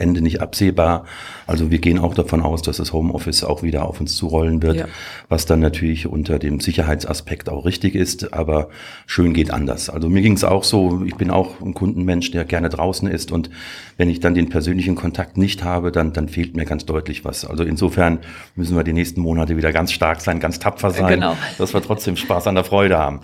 Ende 0.00 0.20
nicht 0.20 0.40
absehbar. 0.40 1.06
Also 1.48 1.72
wir 1.72 1.78
gehen 1.80 1.98
auch 1.98 2.14
davon 2.14 2.40
aus, 2.40 2.62
dass 2.62 2.76
das 2.76 2.92
Homeoffice 2.92 3.42
auch 3.42 3.64
wieder 3.64 3.84
auf 3.84 4.00
uns 4.00 4.14
zurollen 4.14 4.62
wird, 4.62 4.76
ja. 4.76 4.84
was 5.28 5.44
dann 5.44 5.58
natürlich 5.58 6.06
unter 6.06 6.38
dem 6.38 6.60
Sicherheitsaspekt 6.60 7.48
auch 7.48 7.64
richtig 7.64 7.96
ist, 7.96 8.32
aber 8.32 8.68
schön 9.06 9.34
geht 9.34 9.50
anders. 9.50 9.90
Also 9.90 10.08
mir 10.08 10.22
ging 10.22 10.34
es 10.34 10.44
auch 10.44 10.62
so, 10.62 11.02
ich 11.04 11.16
bin 11.16 11.32
auch 11.32 11.60
ein 11.60 11.74
Kundenmensch, 11.74 12.30
der 12.30 12.44
gerne 12.44 12.68
draußen 12.68 13.08
ist 13.08 13.32
und 13.32 13.50
wenn 13.96 14.08
ich 14.08 14.20
dann 14.20 14.34
den 14.34 14.50
persönlichen 14.50 14.94
Kontakt 14.94 15.36
nicht 15.36 15.64
habe, 15.64 15.90
dann, 15.90 16.12
dann 16.12 16.28
fehlt 16.28 16.54
mir 16.56 16.64
ganz 16.64 16.86
deutlich 16.86 17.24
was. 17.24 17.44
Also 17.44 17.64
insofern 17.64 18.20
müssen 18.54 18.76
wir 18.76 18.84
die 18.84 18.92
nächsten 18.92 19.20
Monate 19.20 19.56
wieder 19.56 19.72
ganz 19.72 19.90
stark 19.90 20.20
sein, 20.20 20.38
ganz 20.38 20.60
tapfer 20.60 20.92
sein, 20.92 21.14
genau. 21.14 21.36
dass 21.58 21.74
wir 21.74 21.82
trotzdem 21.82 22.16
Spaß 22.16 22.46
an 22.46 22.54
der 22.54 22.62
Freude 22.62 22.98
haben. 22.98 23.22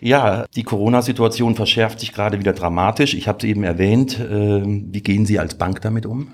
Ja, 0.00 0.46
die 0.54 0.62
Corona-Situation 0.62 1.54
verschärft 1.54 2.00
sich 2.00 2.12
gerade 2.12 2.38
wieder 2.38 2.52
dramatisch. 2.52 3.14
Ich 3.14 3.26
habe 3.28 3.38
es 3.38 3.44
eben 3.44 3.64
erwähnt. 3.64 4.18
Äh, 4.18 4.62
wie 4.64 5.00
gehen 5.02 5.26
Sie 5.26 5.38
als 5.38 5.56
Bank 5.56 5.80
damit 5.82 6.06
um? 6.06 6.32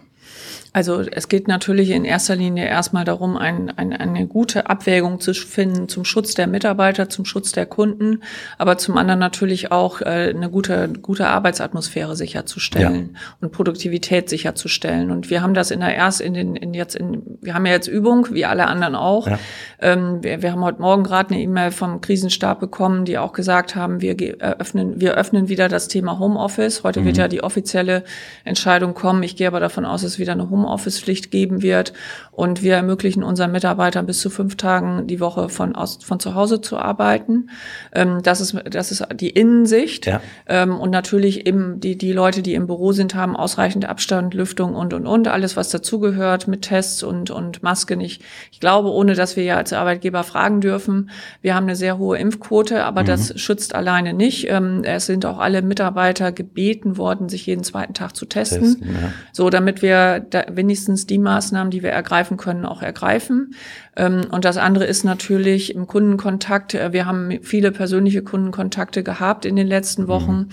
Also 0.74 1.02
es 1.02 1.28
geht 1.28 1.46
natürlich 1.46 1.90
in 1.90 2.04
erster 2.04 2.34
Linie 2.34 2.66
erstmal 2.66 3.04
darum, 3.04 3.36
ein, 3.36 3.70
ein, 3.78 3.92
eine 3.92 4.26
gute 4.26 4.68
Abwägung 4.68 5.20
zu 5.20 5.32
finden 5.32 5.88
zum 5.88 6.04
Schutz 6.04 6.34
der 6.34 6.48
Mitarbeiter, 6.48 7.08
zum 7.08 7.24
Schutz 7.24 7.52
der 7.52 7.64
Kunden, 7.64 8.24
aber 8.58 8.76
zum 8.76 8.96
anderen 8.96 9.20
natürlich 9.20 9.70
auch 9.70 10.00
äh, 10.00 10.32
eine 10.34 10.50
gute, 10.50 10.88
gute 11.00 11.28
Arbeitsatmosphäre 11.28 12.16
sicherzustellen 12.16 13.10
ja. 13.14 13.20
und 13.40 13.52
Produktivität 13.52 14.28
sicherzustellen. 14.28 15.12
Und 15.12 15.30
wir 15.30 15.42
haben 15.42 15.54
das 15.54 15.70
in 15.70 15.78
der 15.78 15.94
erst 15.94 16.20
in 16.20 16.34
den 16.34 16.56
in 16.56 16.74
jetzt 16.74 16.96
in 16.96 17.22
wir 17.40 17.54
haben 17.54 17.66
ja 17.66 17.72
jetzt 17.72 17.86
Übung 17.86 18.26
wie 18.32 18.44
alle 18.44 18.66
anderen 18.66 18.96
auch. 18.96 19.28
Ja. 19.28 19.38
Ähm, 19.78 20.24
wir, 20.24 20.42
wir 20.42 20.50
haben 20.50 20.64
heute 20.64 20.82
Morgen 20.82 21.04
gerade 21.04 21.32
eine 21.32 21.40
E-Mail 21.40 21.70
vom 21.70 22.00
Krisenstab 22.00 22.58
bekommen, 22.58 23.04
die 23.04 23.16
auch 23.16 23.32
gesagt 23.32 23.76
haben, 23.76 24.00
wir 24.00 24.16
öffnen 24.40 25.00
wir 25.00 25.14
öffnen 25.14 25.48
wieder 25.48 25.68
das 25.68 25.86
Thema 25.86 26.18
Homeoffice. 26.18 26.82
Heute 26.82 27.02
mhm. 27.02 27.04
wird 27.04 27.16
ja 27.18 27.28
die 27.28 27.44
offizielle 27.44 28.02
Entscheidung 28.42 28.94
kommen. 28.94 29.22
Ich 29.22 29.36
gehe 29.36 29.46
aber 29.46 29.60
davon 29.60 29.84
aus, 29.84 30.02
dass 30.02 30.12
es 30.12 30.18
wieder 30.18 30.32
eine 30.32 30.50
Home 30.50 30.63
Homeoffice-Pflicht 30.64 31.30
geben 31.30 31.62
wird. 31.62 31.92
Und 32.30 32.62
wir 32.62 32.74
ermöglichen 32.74 33.22
unseren 33.22 33.52
Mitarbeitern 33.52 34.06
bis 34.06 34.18
zu 34.18 34.28
fünf 34.28 34.56
Tagen 34.56 35.06
die 35.06 35.20
Woche 35.20 35.48
von, 35.48 35.76
aus, 35.76 36.00
von 36.02 36.18
zu 36.18 36.34
Hause 36.34 36.60
zu 36.60 36.76
arbeiten. 36.76 37.50
Ähm, 37.94 38.22
das, 38.22 38.40
ist, 38.40 38.56
das 38.68 38.90
ist 38.90 39.06
die 39.14 39.30
Innensicht. 39.30 40.06
Ja. 40.06 40.20
Ähm, 40.46 40.80
und 40.80 40.90
natürlich 40.90 41.46
eben 41.46 41.78
die, 41.78 41.96
die 41.96 42.12
Leute, 42.12 42.42
die 42.42 42.54
im 42.54 42.66
Büro 42.66 42.90
sind, 42.90 43.14
haben 43.14 43.36
ausreichend 43.36 43.84
Abstand, 43.84 44.34
Lüftung 44.34 44.74
und, 44.74 44.92
und, 44.92 45.06
und. 45.06 45.28
Alles, 45.28 45.56
was 45.56 45.68
dazugehört 45.68 46.48
mit 46.48 46.62
Tests 46.62 47.04
und, 47.04 47.30
und 47.30 47.62
Masken. 47.62 48.00
Ich, 48.00 48.20
ich 48.50 48.58
glaube, 48.58 48.90
ohne 48.90 49.14
dass 49.14 49.36
wir 49.36 49.44
ja 49.44 49.56
als 49.56 49.72
Arbeitgeber 49.72 50.24
fragen 50.24 50.60
dürfen, 50.60 51.10
wir 51.40 51.54
haben 51.54 51.64
eine 51.64 51.76
sehr 51.76 51.98
hohe 51.98 52.18
Impfquote, 52.18 52.84
aber 52.84 53.02
mhm. 53.02 53.06
das 53.06 53.40
schützt 53.40 53.76
alleine 53.76 54.12
nicht. 54.12 54.50
Ähm, 54.50 54.82
es 54.82 55.06
sind 55.06 55.24
auch 55.24 55.38
alle 55.38 55.62
Mitarbeiter 55.62 56.32
gebeten 56.32 56.96
worden, 56.96 57.28
sich 57.28 57.46
jeden 57.46 57.62
zweiten 57.62 57.94
Tag 57.94 58.16
zu 58.16 58.26
testen. 58.26 58.60
testen 58.62 58.94
ja. 58.94 59.12
So, 59.32 59.50
damit 59.50 59.82
wir 59.82 60.18
da 60.18 60.53
wenigstens 60.56 61.06
die 61.06 61.18
Maßnahmen, 61.18 61.70
die 61.70 61.82
wir 61.82 61.90
ergreifen 61.90 62.36
können, 62.36 62.64
auch 62.64 62.82
ergreifen. 62.82 63.54
Ähm, 63.96 64.22
und 64.30 64.44
das 64.44 64.56
andere 64.56 64.84
ist 64.86 65.04
natürlich 65.04 65.74
im 65.74 65.86
Kundenkontakt. 65.86 66.74
Äh, 66.74 66.92
wir 66.92 67.06
haben 67.06 67.38
viele 67.42 67.72
persönliche 67.72 68.22
Kundenkontakte 68.22 69.02
gehabt 69.02 69.44
in 69.44 69.56
den 69.56 69.66
letzten 69.66 70.02
mhm. 70.02 70.08
Wochen. 70.08 70.36
Mhm. 70.36 70.48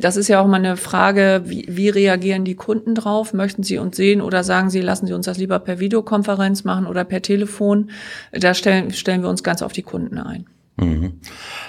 Das 0.00 0.16
ist 0.16 0.28
ja 0.28 0.40
auch 0.40 0.46
mal 0.46 0.56
eine 0.56 0.76
Frage, 0.76 1.42
wie, 1.44 1.66
wie 1.68 1.90
reagieren 1.90 2.44
die 2.44 2.54
Kunden 2.54 2.94
drauf? 2.94 3.34
Möchten 3.34 3.62
sie 3.62 3.78
uns 3.78 3.96
sehen 3.96 4.22
oder 4.22 4.42
sagen 4.42 4.70
sie, 4.70 4.80
lassen 4.80 5.06
sie 5.06 5.12
uns 5.12 5.26
das 5.26 5.36
lieber 5.36 5.58
per 5.58 5.80
Videokonferenz 5.80 6.64
machen 6.64 6.86
oder 6.86 7.04
per 7.04 7.20
Telefon? 7.20 7.90
Da 8.32 8.54
stellen, 8.54 8.92
stellen 8.92 9.22
wir 9.22 9.28
uns 9.28 9.42
ganz 9.42 9.60
auf 9.60 9.72
die 9.72 9.82
Kunden 9.82 10.18
ein. 10.18 10.46
Mhm. 10.84 11.12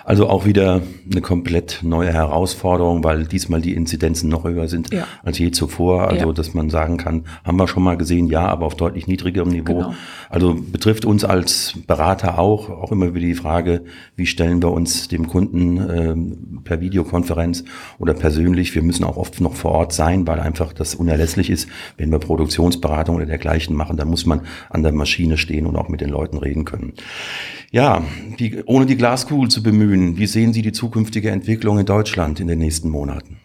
Also 0.06 0.28
auch 0.28 0.46
wieder 0.46 0.82
eine 1.10 1.22
komplett 1.22 1.80
neue 1.82 2.12
Herausforderung, 2.12 3.04
weil 3.04 3.26
diesmal 3.26 3.62
die 3.62 3.74
Inzidenzen 3.74 4.30
noch 4.30 4.44
höher 4.44 4.68
sind 4.68 4.94
ja. 4.94 5.08
als 5.24 5.38
je 5.40 5.52
zuvor. 5.52 6.08
Also, 6.10 6.28
ja. 6.28 6.34
dass 6.34 6.54
man 6.54 6.70
sagen 6.70 6.98
kann, 6.98 7.24
haben 7.44 7.58
wir 7.58 7.68
schon 7.68 7.84
mal 7.84 7.98
gesehen, 7.98 8.28
ja, 8.28 8.46
aber 8.48 8.66
auf 8.66 8.76
deutlich 8.76 9.08
niedrigerem 9.08 9.50
Niveau. 9.50 9.76
Genau. 9.76 9.94
Also 10.30 10.56
betrifft 10.56 11.06
uns 11.06 11.24
als 11.24 11.74
Berater 11.88 12.40
auch, 12.40 12.70
auch 12.70 12.92
immer 12.92 13.14
wieder 13.14 13.28
die 13.28 13.34
Frage, 13.34 13.84
wie 14.16 14.26
stellen 14.26 14.62
wir 14.62 14.72
uns 14.72 15.08
dem 15.08 15.28
Kunden 15.28 15.78
äh, 15.78 16.60
per 16.64 16.82
Videokonferenz 16.82 17.64
oder 18.00 18.14
persönlich. 18.14 18.76
Wir 18.76 18.84
müssen 18.84 19.04
auch 19.04 19.18
oft 19.18 19.40
noch 19.42 19.56
vor 19.56 19.72
Ort 19.72 19.94
sein, 19.94 20.28
weil 20.28 20.40
einfach 20.40 20.74
das 20.74 20.96
unerlässlich 20.96 21.50
ist, 21.50 21.70
wenn 21.98 22.12
wir 22.12 22.20
Produktionsberatung 22.20 23.16
oder 23.16 23.26
dergleichen 23.26 23.76
machen. 23.76 23.98
Da 23.98 24.06
muss 24.06 24.26
man 24.26 24.42
an 24.70 24.84
der 24.84 24.92
Maschine 24.92 25.38
stehen 25.38 25.66
und 25.66 25.76
auch 25.76 25.90
mit 25.90 26.02
den 26.02 26.10
Leuten 26.10 26.38
reden 26.38 26.66
können. 26.66 26.94
Ja, 27.72 28.04
die, 28.40 28.64
ohne 28.66 28.86
die 28.86 28.98
Glaskugel 29.04 29.50
zu 29.50 29.62
bemühen, 29.62 30.16
wie 30.16 30.28
sehen 30.28 30.54
Sie 30.54 30.62
die 30.62 30.72
zukünftige 30.72 31.30
Entwicklung 31.30 31.78
in 31.78 31.86
Deutschland 31.86 32.40
in 32.40 32.48
den 32.48 32.60
nächsten 32.60 32.90
Monaten? 32.90 33.43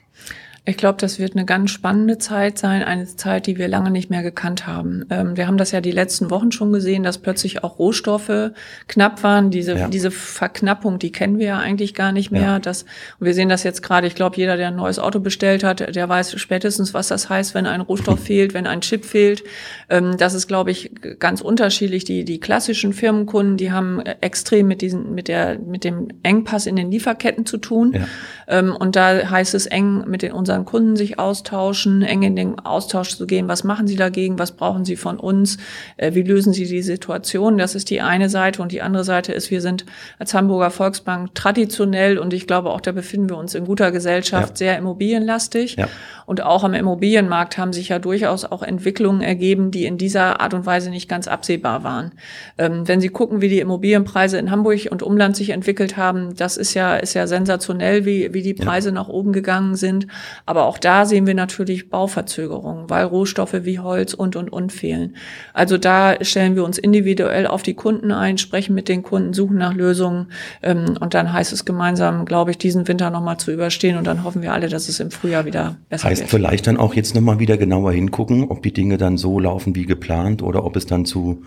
Ich 0.69 0.77
glaube, 0.77 0.99
das 1.01 1.19
wird 1.19 1.35
eine 1.35 1.47
ganz 1.47 1.71
spannende 1.71 2.19
Zeit 2.19 2.59
sein, 2.59 2.83
eine 2.83 3.07
Zeit, 3.07 3.47
die 3.47 3.57
wir 3.57 3.69
lange 3.69 3.91
nicht 3.91 4.11
mehr 4.11 4.23
gekannt 4.23 4.67
haben. 4.67 5.07
Ähm, 5.09 5.35
wir 5.35 5.47
haben 5.47 5.57
das 5.57 5.73
ja 5.73 5.81
die 5.81 5.93
letzten 5.93 6.31
Wochen 6.31 6.53
schon 6.53 6.75
gesehen, 6.75 7.03
dass 7.03 7.17
plötzlich 7.17 7.65
auch 7.65 7.79
Rohstoffe 7.79 8.51
knapp 8.87 9.23
waren. 9.23 9.51
Diese, 9.51 9.79
ja. 9.79 9.89
diese 9.89 10.11
Verknappung, 10.11 10.99
die 10.99 11.11
kennen 11.11 11.39
wir 11.39 11.47
ja 11.47 11.59
eigentlich 11.59 11.95
gar 11.95 12.13
nicht 12.13 12.31
mehr. 12.31 12.43
Ja. 12.43 12.59
Das, 12.59 12.83
und 13.19 13.25
wir 13.25 13.33
sehen 13.33 13.49
das 13.49 13.63
jetzt 13.63 13.83
gerade, 13.83 14.07
ich 14.07 14.15
glaube, 14.15 14.37
jeder, 14.37 14.59
der 14.59 14.69
ein 14.69 14.77
neues 14.77 14.99
Auto 14.99 15.21
bestellt 15.21 15.65
hat, 15.65 15.95
der 15.97 16.07
weiß 16.07 16.39
spätestens, 16.39 16.93
was 16.93 17.09
das 17.09 17.31
heißt, 17.31 17.55
wenn 17.55 17.65
ein 17.65 17.81
Rohstoff 17.81 18.21
fehlt, 18.25 18.53
wenn 18.53 18.67
ein 18.67 18.83
Chip 18.83 19.07
fehlt. 19.07 19.45
Ähm, 19.89 20.19
das 20.19 20.35
ist, 20.35 20.49
glaube 20.49 20.71
ich, 20.71 20.91
ganz 21.19 21.41
unterschiedlich. 21.41 22.05
Die, 22.05 22.27
die 22.27 22.41
klassischen 22.41 22.93
Firmenkunden, 22.93 23.57
die 23.57 23.73
haben 23.73 24.01
extrem 24.21 24.69
mit 24.69 24.83
diesen, 24.83 25.15
mit 25.15 25.29
der, 25.29 25.59
mit 25.59 25.85
dem 25.85 26.09
Engpass 26.23 26.67
in 26.67 26.77
den 26.77 26.91
Lieferketten 26.91 27.47
zu 27.47 27.57
tun. 27.57 27.95
Ja. 27.95 28.07
Ähm, 28.49 28.77
und 28.77 28.97
da 28.97 29.31
heißt 29.31 29.55
es 29.55 29.65
eng 29.65 30.05
mit 30.07 30.21
den, 30.21 30.33
unseren 30.33 30.58
Kunden 30.65 30.97
sich 30.97 31.19
austauschen, 31.19 32.03
eng 32.03 32.23
in 32.23 32.37
den 32.37 32.59
Austausch 32.61 33.17
zu 33.17 33.27
gehen. 33.27 33.49
Was 33.49 33.65
machen 33.65 33.87
sie 33.87 33.97
dagegen? 33.97 34.39
Was 34.39 34.53
brauchen 34.53 34.85
sie 34.85 34.97
von 34.97 35.19
uns? 35.19 35.59
Äh, 35.97 36.15
wie 36.15 36.23
lösen 36.23 36.53
sie 36.53 36.67
die 36.67 36.83
Situation? 36.83 37.59
Das 37.59 37.75
ist 37.75 37.91
die 37.91 38.01
eine 38.01 38.29
Seite. 38.29 38.63
Und 38.63 38.73
die 38.73 38.83
andere 38.83 39.05
Seite 39.05 39.33
ist, 39.33 39.51
wir 39.51 39.61
sind 39.61 39.85
als 40.19 40.35
Hamburger 40.35 40.71
Volksbank 40.71 41.35
traditionell 41.35 42.19
und 42.19 42.33
ich 42.33 42.47
glaube 42.47 42.71
auch, 42.71 42.81
da 42.81 42.93
befinden 42.93 43.29
wir 43.29 43.37
uns 43.37 43.55
in 43.55 43.65
guter 43.65 43.93
Gesellschaft 43.93 44.51
ja. 44.51 44.57
sehr 44.57 44.79
immobilienlastig. 44.79 45.77
Ja. 45.77 45.89
Und 46.27 46.43
auch 46.43 46.65
am 46.65 46.75
Immobilienmarkt 46.75 47.57
haben 47.57 47.73
sich 47.73 47.89
ja 47.89 47.99
durchaus 47.99 48.45
auch 48.45 48.63
Entwicklungen 48.63 49.23
ergeben, 49.23 49.71
die 49.71 49.87
in 49.87 49.97
dieser 49.97 50.41
Art 50.41 50.55
und 50.55 50.67
Weise 50.67 50.91
nicht 50.91 51.09
ganz 51.09 51.27
absehbar 51.27 51.85
waren. 51.85 52.13
Ähm, 52.59 52.87
wenn 52.87 53.01
Sie 53.01 53.09
gucken, 53.09 53.41
wie 53.41 53.49
die 53.49 53.61
Immobilienpreise 53.61 54.39
in 54.39 54.51
Hamburg 54.51 54.89
und 54.91 55.03
Umland 55.03 55.37
sich 55.37 55.51
entwickelt 55.51 55.97
haben, 55.97 56.37
das 56.37 56.57
ist 56.57 56.75
ja, 56.75 56.97
ist 56.97 57.15
ja 57.15 57.27
sensationell, 57.27 58.05
wie, 58.05 58.35
wie 58.35 58.43
die 58.43 58.55
Preise 58.55 58.91
ja. 58.91 58.95
nach 58.95 59.09
oben 59.09 59.33
gegangen 59.33 59.75
sind. 59.75 60.07
Aber 60.49 60.65
auch 60.65 60.79
da 60.79 61.05
sehen 61.05 61.27
wir 61.27 61.35
natürlich 61.35 61.91
Bauverzögerungen, 61.91 62.89
weil 62.89 63.05
Rohstoffe 63.05 63.53
wie 63.65 63.81
Holz 63.81 64.15
und, 64.15 64.35
und, 64.35 64.51
und 64.51 64.73
fehlen. 64.73 65.15
Also 65.53 65.77
da 65.77 66.25
stellen 66.25 66.57
wir 66.57 66.65
uns 66.65 66.79
individuell 66.79 67.47
auf 67.47 67.63
die 67.63 67.75
Kunden 67.75 68.13
ein, 68.13 68.39
sprechen 68.39 68.75
mit 68.75 68.89
den 68.89 69.03
Kunden, 69.03 69.35
suchen 69.35 69.59
nach 69.59 69.75
Lösungen. 69.75 70.29
Ähm, 70.63 70.97
und 71.01 71.13
dann 71.13 71.35
heißt 71.35 71.53
es 71.53 71.67
gemeinsam, 71.67 72.25
glaube 72.25 72.53
ich, 72.53 72.57
diesen 72.57 72.89
Winter 72.89 73.11
nochmal 73.11 73.37
zu 73.37 73.53
überstehen. 73.53 73.99
Und 73.99 74.07
dann 74.07 74.25
hoffen 74.25 74.41
wir 74.41 74.55
alle, 74.55 74.71
dass 74.71 74.89
es 74.89 75.01
im 75.01 75.11
Frühjahr 75.11 75.45
wieder 75.45 75.77
besser 75.91 76.09
heißt 76.09 76.25
vielleicht 76.31 76.67
dann 76.67 76.79
auch 76.79 76.95
jetzt 76.95 77.15
nochmal 77.15 77.41
wieder 77.41 77.59
genauer 77.59 77.93
hingucken, 77.93 78.45
ob 78.49 78.63
die 78.63 78.73
Dinge 78.73 78.97
dann 78.97 79.19
so 79.19 79.39
laufen 79.39 79.75
wie 79.75 79.85
geplant 79.85 80.43
oder 80.43 80.65
ob 80.65 80.77
es 80.77 80.87
dann 80.87 81.05
zu 81.05 81.43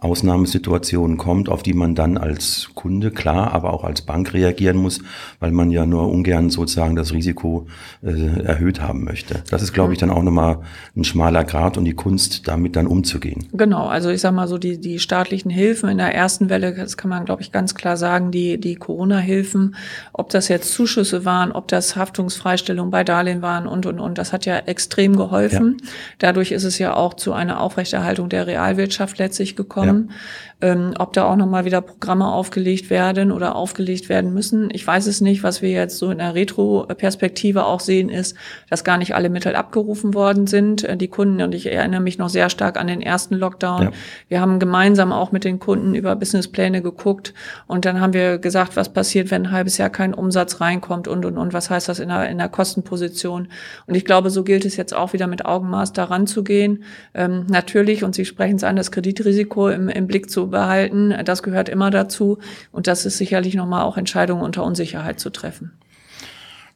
Ausnahmesituationen 0.00 1.16
kommt, 1.16 1.48
auf 1.48 1.62
die 1.62 1.72
man 1.72 1.94
dann 1.94 2.18
als 2.18 2.68
Kunde, 2.74 3.10
klar, 3.10 3.52
aber 3.54 3.72
auch 3.72 3.82
als 3.82 4.02
Bank 4.02 4.34
reagieren 4.34 4.76
muss, 4.76 5.00
weil 5.40 5.52
man 5.52 5.70
ja 5.70 5.86
nur 5.86 6.10
ungern 6.10 6.50
sozusagen 6.50 6.96
das 6.96 7.12
Risiko 7.12 7.66
äh, 8.02 8.42
erhöht 8.42 8.82
haben 8.82 9.04
möchte. 9.04 9.42
Das 9.50 9.62
ist, 9.62 9.72
glaube 9.72 9.94
ich, 9.94 9.98
dann 9.98 10.10
auch 10.10 10.22
nochmal 10.22 10.58
ein 10.94 11.04
schmaler 11.04 11.44
Grad 11.44 11.78
und 11.78 11.86
die 11.86 11.94
Kunst, 11.94 12.46
damit 12.46 12.76
dann 12.76 12.86
umzugehen. 12.86 13.46
Genau, 13.52 13.86
also 13.86 14.10
ich 14.10 14.20
sage 14.20 14.36
mal 14.36 14.48
so, 14.48 14.58
die, 14.58 14.78
die 14.78 14.98
staatlichen 14.98 15.50
Hilfen 15.50 15.88
in 15.88 15.96
der 15.96 16.14
ersten 16.14 16.50
Welle, 16.50 16.74
das 16.74 16.98
kann 16.98 17.08
man, 17.08 17.24
glaube 17.24 17.40
ich, 17.40 17.50
ganz 17.50 17.74
klar 17.74 17.96
sagen, 17.96 18.30
die, 18.30 18.60
die 18.60 18.76
Corona-Hilfen, 18.76 19.76
ob 20.12 20.28
das 20.28 20.48
jetzt 20.48 20.74
Zuschüsse 20.74 21.24
waren, 21.24 21.52
ob 21.52 21.68
das 21.68 21.96
Haftungsfreistellung 21.96 22.90
bei 22.90 23.02
Darlehen 23.02 23.40
waren 23.40 23.66
und, 23.66 23.86
und, 23.86 23.98
und, 23.98 24.18
das 24.18 24.32
hat 24.34 24.44
ja 24.44 24.58
extrem 24.58 25.16
geholfen. 25.16 25.78
Ja. 25.80 25.88
Dadurch 26.18 26.52
ist 26.52 26.64
es 26.64 26.78
ja 26.78 26.94
auch 26.94 27.14
zu 27.14 27.32
einer 27.32 27.60
Aufrechterhaltung 27.60 28.28
der 28.28 28.46
Realwirtschaft 28.46 29.18
letztlich 29.18 29.56
gekommen 29.56 29.85
kommen. 29.86 30.10
Ja. 30.10 30.16
Ähm, 30.62 30.94
ob 30.98 31.12
da 31.12 31.24
auch 31.24 31.36
nochmal 31.36 31.66
wieder 31.66 31.82
Programme 31.82 32.32
aufgelegt 32.32 32.88
werden 32.88 33.30
oder 33.30 33.56
aufgelegt 33.56 34.08
werden 34.08 34.32
müssen, 34.32 34.70
ich 34.72 34.86
weiß 34.86 35.06
es 35.06 35.20
nicht. 35.20 35.42
Was 35.42 35.60
wir 35.60 35.68
jetzt 35.68 35.98
so 35.98 36.10
in 36.10 36.16
der 36.16 36.34
Retro-Perspektive 36.34 37.66
auch 37.66 37.80
sehen, 37.80 38.08
ist, 38.08 38.34
dass 38.70 38.82
gar 38.82 38.96
nicht 38.96 39.14
alle 39.14 39.28
Mittel 39.28 39.54
abgerufen 39.54 40.14
worden 40.14 40.46
sind. 40.46 40.82
Äh, 40.82 40.96
die 40.96 41.08
Kunden, 41.08 41.42
und 41.42 41.54
ich 41.54 41.70
erinnere 41.70 42.00
mich 42.00 42.16
noch 42.16 42.30
sehr 42.30 42.48
stark 42.48 42.80
an 42.80 42.86
den 42.86 43.02
ersten 43.02 43.34
Lockdown. 43.34 43.82
Ja. 43.82 43.90
Wir 44.28 44.40
haben 44.40 44.58
gemeinsam 44.58 45.12
auch 45.12 45.30
mit 45.30 45.44
den 45.44 45.58
Kunden 45.58 45.94
über 45.94 46.16
Businesspläne 46.16 46.80
geguckt 46.80 47.34
und 47.66 47.84
dann 47.84 48.00
haben 48.00 48.14
wir 48.14 48.38
gesagt, 48.38 48.76
was 48.76 48.88
passiert, 48.88 49.30
wenn 49.30 49.48
ein 49.48 49.52
halbes 49.52 49.76
Jahr 49.76 49.90
kein 49.90 50.14
Umsatz 50.14 50.62
reinkommt 50.62 51.06
und, 51.06 51.26
und, 51.26 51.36
und 51.36 51.52
was 51.52 51.68
heißt 51.68 51.86
das 51.86 51.98
in 51.98 52.08
der, 52.08 52.30
in 52.30 52.38
der 52.38 52.48
Kostenposition. 52.48 53.48
Und 53.86 53.94
ich 53.94 54.06
glaube, 54.06 54.30
so 54.30 54.42
gilt 54.42 54.64
es 54.64 54.76
jetzt 54.76 54.94
auch 54.94 55.12
wieder 55.12 55.26
mit 55.26 55.44
Augenmaß 55.44 55.92
daran 55.92 56.26
zu 56.26 56.42
gehen. 56.42 56.84
Ähm, 57.12 57.44
natürlich, 57.50 58.04
und 58.04 58.14
Sie 58.14 58.24
sprechen 58.24 58.56
es 58.56 58.64
an, 58.64 58.76
das 58.76 58.90
Kreditrisiko 58.90 59.68
im, 59.68 59.90
im 59.90 60.06
Blick 60.06 60.30
zu 60.30 60.45
behalten. 60.48 61.14
Das 61.24 61.42
gehört 61.42 61.68
immer 61.68 61.90
dazu. 61.90 62.38
Und 62.72 62.86
das 62.86 63.06
ist 63.06 63.18
sicherlich 63.18 63.54
nochmal 63.54 63.82
auch 63.82 63.96
Entscheidungen 63.96 64.42
unter 64.42 64.64
Unsicherheit 64.64 65.20
zu 65.20 65.30
treffen. 65.30 65.72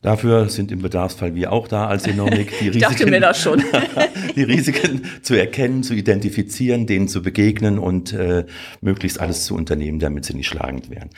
Dafür 0.03 0.49
sind 0.49 0.73
im 0.73 0.81
Bedarfsfall 0.81 1.35
wir 1.35 1.53
auch 1.53 1.69
da 1.69 1.87
als 1.87 2.07
Enomik, 2.07 2.59
die 2.61 2.69
Risiken, 2.69 3.11
mir 3.11 3.21
das 3.21 3.39
schon. 3.39 3.63
die 4.37 4.43
Risiken 4.43 5.03
zu 5.21 5.35
erkennen, 5.35 5.83
zu 5.83 5.93
identifizieren, 5.93 6.87
denen 6.87 7.07
zu 7.07 7.21
begegnen 7.21 7.79
und 7.79 8.15
äh, 8.15 8.47
möglichst 8.81 9.21
alles 9.21 9.45
zu 9.45 9.55
unternehmen, 9.55 9.99
damit 9.99 10.25
sie 10.25 10.35
nicht 10.35 10.49
schlagend 10.49 10.89
werden. 10.89 11.11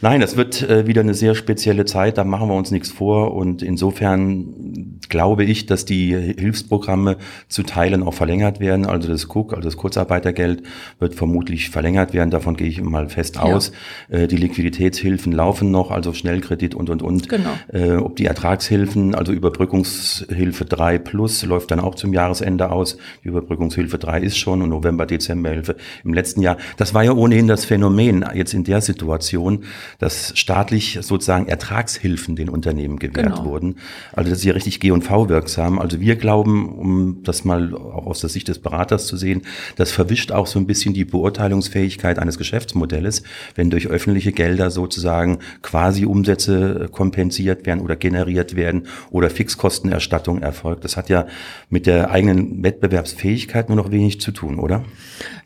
Nein, 0.00 0.22
es 0.22 0.38
wird 0.38 0.62
äh, 0.62 0.86
wieder 0.86 1.02
eine 1.02 1.12
sehr 1.12 1.34
spezielle 1.34 1.84
Zeit, 1.84 2.16
da 2.16 2.24
machen 2.24 2.48
wir 2.48 2.54
uns 2.54 2.70
nichts 2.70 2.90
vor 2.90 3.34
und 3.34 3.62
insofern 3.62 4.98
glaube 5.10 5.44
ich, 5.44 5.66
dass 5.66 5.84
die 5.84 6.16
Hilfsprogramme 6.16 7.18
zu 7.48 7.62
Teilen 7.62 8.02
auch 8.02 8.14
verlängert 8.14 8.58
werden. 8.58 8.86
Also 8.86 9.08
das 9.08 9.28
KUK, 9.28 9.52
also 9.52 9.68
das 9.68 9.76
Kurzarbeitergeld, 9.76 10.62
wird 10.98 11.14
vermutlich 11.14 11.68
verlängert 11.68 12.14
werden. 12.14 12.30
Davon 12.30 12.56
gehe 12.56 12.68
ich 12.68 12.80
mal 12.80 13.10
fest 13.10 13.36
ja. 13.36 13.42
aus. 13.42 13.72
Äh, 14.08 14.28
die 14.28 14.36
Liquiditätshilfen 14.36 15.32
laufen 15.32 15.70
noch, 15.70 15.90
also 15.90 16.14
Schnellkredit 16.14 16.74
und, 16.74 16.88
und, 16.88 17.02
und. 17.02 17.28
Genau. 17.28 17.50
Äh, 17.70 17.96
ob 17.96 18.16
die 18.16 18.29
Ertragshilfen, 18.30 19.16
also 19.16 19.32
Überbrückungshilfe 19.32 20.64
3 20.64 20.98
plus, 20.98 21.44
läuft 21.44 21.72
dann 21.72 21.80
auch 21.80 21.96
zum 21.96 22.12
Jahresende 22.12 22.70
aus. 22.70 22.96
Die 23.24 23.28
Überbrückungshilfe 23.28 23.98
3 23.98 24.20
ist 24.20 24.38
schon 24.38 24.62
und 24.62 24.68
November, 24.68 25.04
Dezemberhilfe 25.04 25.74
im 26.04 26.14
letzten 26.14 26.40
Jahr. 26.40 26.56
Das 26.76 26.94
war 26.94 27.02
ja 27.02 27.10
ohnehin 27.10 27.48
das 27.48 27.64
Phänomen 27.64 28.24
jetzt 28.32 28.54
in 28.54 28.62
der 28.62 28.82
Situation, 28.82 29.64
dass 29.98 30.32
staatlich 30.38 31.00
sozusagen 31.02 31.48
Ertragshilfen 31.48 32.36
den 32.36 32.48
Unternehmen 32.48 33.00
gewährt 33.00 33.34
genau. 33.34 33.44
wurden. 33.44 33.76
Also 34.12 34.30
das 34.30 34.38
ist 34.38 34.44
ja 34.44 34.52
richtig 34.52 34.78
G&V 34.78 35.28
wirksam. 35.28 35.80
Also 35.80 35.98
wir 35.98 36.14
glauben, 36.14 36.68
um 36.68 37.22
das 37.24 37.44
mal 37.44 37.74
auch 37.74 38.06
aus 38.06 38.20
der 38.20 38.30
Sicht 38.30 38.46
des 38.46 38.60
Beraters 38.60 39.08
zu 39.08 39.16
sehen, 39.16 39.42
das 39.74 39.90
verwischt 39.90 40.30
auch 40.30 40.46
so 40.46 40.60
ein 40.60 40.68
bisschen 40.68 40.94
die 40.94 41.04
Beurteilungsfähigkeit 41.04 42.20
eines 42.20 42.38
Geschäftsmodells, 42.38 43.24
wenn 43.56 43.70
durch 43.70 43.88
öffentliche 43.88 44.30
Gelder 44.30 44.70
sozusagen 44.70 45.40
quasi 45.62 46.04
Umsätze 46.04 46.88
kompensiert 46.92 47.66
werden 47.66 47.80
oder 47.80 47.96
generiert 47.96 48.19
werden 48.26 48.86
oder 49.10 49.30
Fixkostenerstattung 49.30 50.42
erfolgt. 50.42 50.84
Das 50.84 50.96
hat 50.96 51.08
ja 51.08 51.26
mit 51.68 51.86
der 51.86 52.10
eigenen 52.10 52.62
Wettbewerbsfähigkeit 52.62 53.68
nur 53.68 53.76
noch 53.76 53.90
wenig 53.90 54.20
zu 54.20 54.30
tun, 54.32 54.58
oder? 54.58 54.84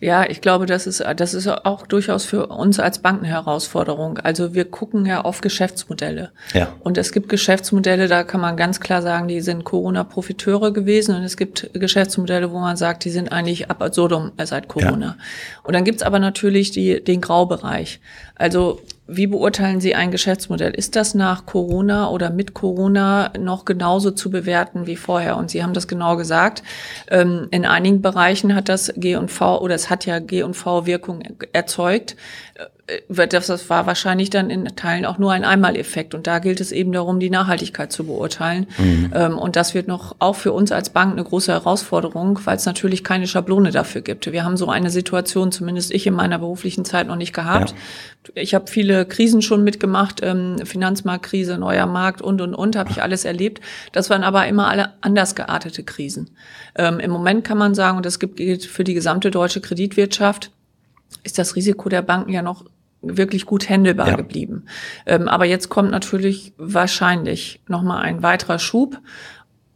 Ja, 0.00 0.28
ich 0.28 0.40
glaube, 0.40 0.66
das 0.66 0.86
ist, 0.86 1.02
das 1.16 1.34
ist 1.34 1.48
auch 1.48 1.86
durchaus 1.86 2.24
für 2.24 2.46
uns 2.46 2.78
als 2.78 2.98
Banken 2.98 3.24
Herausforderung. 3.24 4.18
Also 4.18 4.54
wir 4.54 4.64
gucken 4.66 5.06
ja 5.06 5.22
auf 5.22 5.40
Geschäftsmodelle. 5.40 6.30
Ja. 6.52 6.68
Und 6.80 6.98
es 6.98 7.12
gibt 7.12 7.28
Geschäftsmodelle, 7.28 8.08
da 8.08 8.22
kann 8.22 8.40
man 8.40 8.56
ganz 8.56 8.80
klar 8.80 9.02
sagen, 9.02 9.28
die 9.28 9.40
sind 9.40 9.64
Corona-Profiteure 9.64 10.72
gewesen. 10.72 11.14
Und 11.14 11.22
es 11.22 11.36
gibt 11.36 11.70
Geschäftsmodelle, 11.72 12.50
wo 12.52 12.58
man 12.58 12.76
sagt, 12.76 13.04
die 13.04 13.10
sind 13.10 13.32
eigentlich 13.32 13.70
ab 13.70 13.82
absurdum 13.82 14.32
seit 14.42 14.68
Corona. 14.68 15.06
Ja. 15.06 15.16
Und 15.62 15.74
dann 15.74 15.84
gibt's 15.84 16.02
aber 16.02 16.18
natürlich 16.18 16.70
die, 16.70 17.02
den 17.02 17.20
Graubereich. 17.20 18.00
Also 18.34 18.80
wie 19.06 19.26
beurteilen 19.26 19.80
Sie 19.80 19.94
ein 19.94 20.10
Geschäftsmodell? 20.10 20.72
Ist 20.72 20.96
das 20.96 21.14
nach 21.14 21.44
Corona 21.44 22.08
oder 22.08 22.30
mit 22.30 22.54
Corona 22.54 23.32
noch 23.38 23.64
genauso 23.64 24.10
zu 24.10 24.30
bewerten 24.30 24.86
wie 24.86 24.96
vorher? 24.96 25.36
Und 25.36 25.50
Sie 25.50 25.62
haben 25.62 25.74
das 25.74 25.88
genau 25.88 26.16
gesagt. 26.16 26.62
Ähm, 27.10 27.48
in 27.50 27.66
einigen 27.66 28.00
Bereichen 28.00 28.54
hat 28.54 28.68
das 28.68 28.92
G&V 28.96 29.60
oder 29.60 29.74
es 29.74 29.90
hat 29.90 30.06
ja 30.06 30.20
G&V 30.20 30.86
Wirkung 30.86 31.22
erzeugt. 31.52 32.16
Äh, 32.86 33.28
das 33.28 33.70
war 33.70 33.86
wahrscheinlich 33.86 34.30
dann 34.30 34.50
in 34.50 34.64
Teilen 34.76 35.04
auch 35.04 35.18
nur 35.18 35.32
ein 35.32 35.44
Einmaleffekt. 35.44 36.14
Und 36.14 36.26
da 36.26 36.38
gilt 36.38 36.60
es 36.60 36.72
eben 36.72 36.92
darum, 36.92 37.20
die 37.20 37.30
Nachhaltigkeit 37.30 37.92
zu 37.92 38.04
beurteilen. 38.04 38.66
Mhm. 38.78 39.12
Ähm, 39.14 39.38
und 39.38 39.56
das 39.56 39.74
wird 39.74 39.88
noch 39.88 40.16
auch 40.18 40.36
für 40.36 40.52
uns 40.52 40.72
als 40.72 40.90
Bank 40.90 41.12
eine 41.12 41.24
große 41.24 41.52
Herausforderung, 41.52 42.38
weil 42.44 42.56
es 42.56 42.66
natürlich 42.66 43.04
keine 43.04 43.26
Schablone 43.26 43.70
dafür 43.70 44.00
gibt. 44.00 44.30
Wir 44.30 44.44
haben 44.44 44.56
so 44.56 44.68
eine 44.68 44.90
Situation, 44.90 45.52
zumindest 45.52 45.92
ich 45.92 46.06
in 46.06 46.14
meiner 46.14 46.38
beruflichen 46.38 46.84
Zeit 46.84 47.06
noch 47.06 47.16
nicht 47.16 47.32
gehabt. 47.32 47.70
Ja 47.70 47.76
ich 48.34 48.54
habe 48.54 48.66
viele 48.68 49.04
Krisen 49.06 49.42
schon 49.42 49.64
mitgemacht, 49.64 50.20
ähm, 50.22 50.56
Finanzmarktkrise, 50.64 51.58
neuer 51.58 51.86
Markt 51.86 52.22
und 52.22 52.40
und 52.40 52.54
und, 52.54 52.76
habe 52.76 52.90
ich 52.90 53.02
alles 53.02 53.24
erlebt. 53.24 53.60
Das 53.92 54.10
waren 54.10 54.22
aber 54.22 54.46
immer 54.46 54.68
alle 54.68 54.92
anders 55.00 55.34
geartete 55.34 55.82
Krisen. 55.82 56.30
Ähm, 56.74 57.00
Im 57.00 57.10
Moment 57.10 57.44
kann 57.44 57.58
man 57.58 57.74
sagen, 57.74 57.96
und 57.96 58.06
das 58.06 58.18
gilt 58.18 58.64
für 58.64 58.84
die 58.84 58.94
gesamte 58.94 59.30
deutsche 59.30 59.60
Kreditwirtschaft, 59.60 60.50
ist 61.22 61.38
das 61.38 61.56
Risiko 61.56 61.88
der 61.88 62.02
Banken 62.02 62.32
ja 62.32 62.42
noch 62.42 62.64
wirklich 63.06 63.46
gut 63.46 63.68
händelbar 63.68 64.08
ja. 64.08 64.16
geblieben. 64.16 64.64
Ähm, 65.06 65.28
aber 65.28 65.44
jetzt 65.44 65.68
kommt 65.68 65.90
natürlich 65.90 66.52
wahrscheinlich 66.56 67.60
noch 67.68 67.82
mal 67.82 68.00
ein 68.00 68.22
weiterer 68.22 68.58
Schub. 68.58 69.00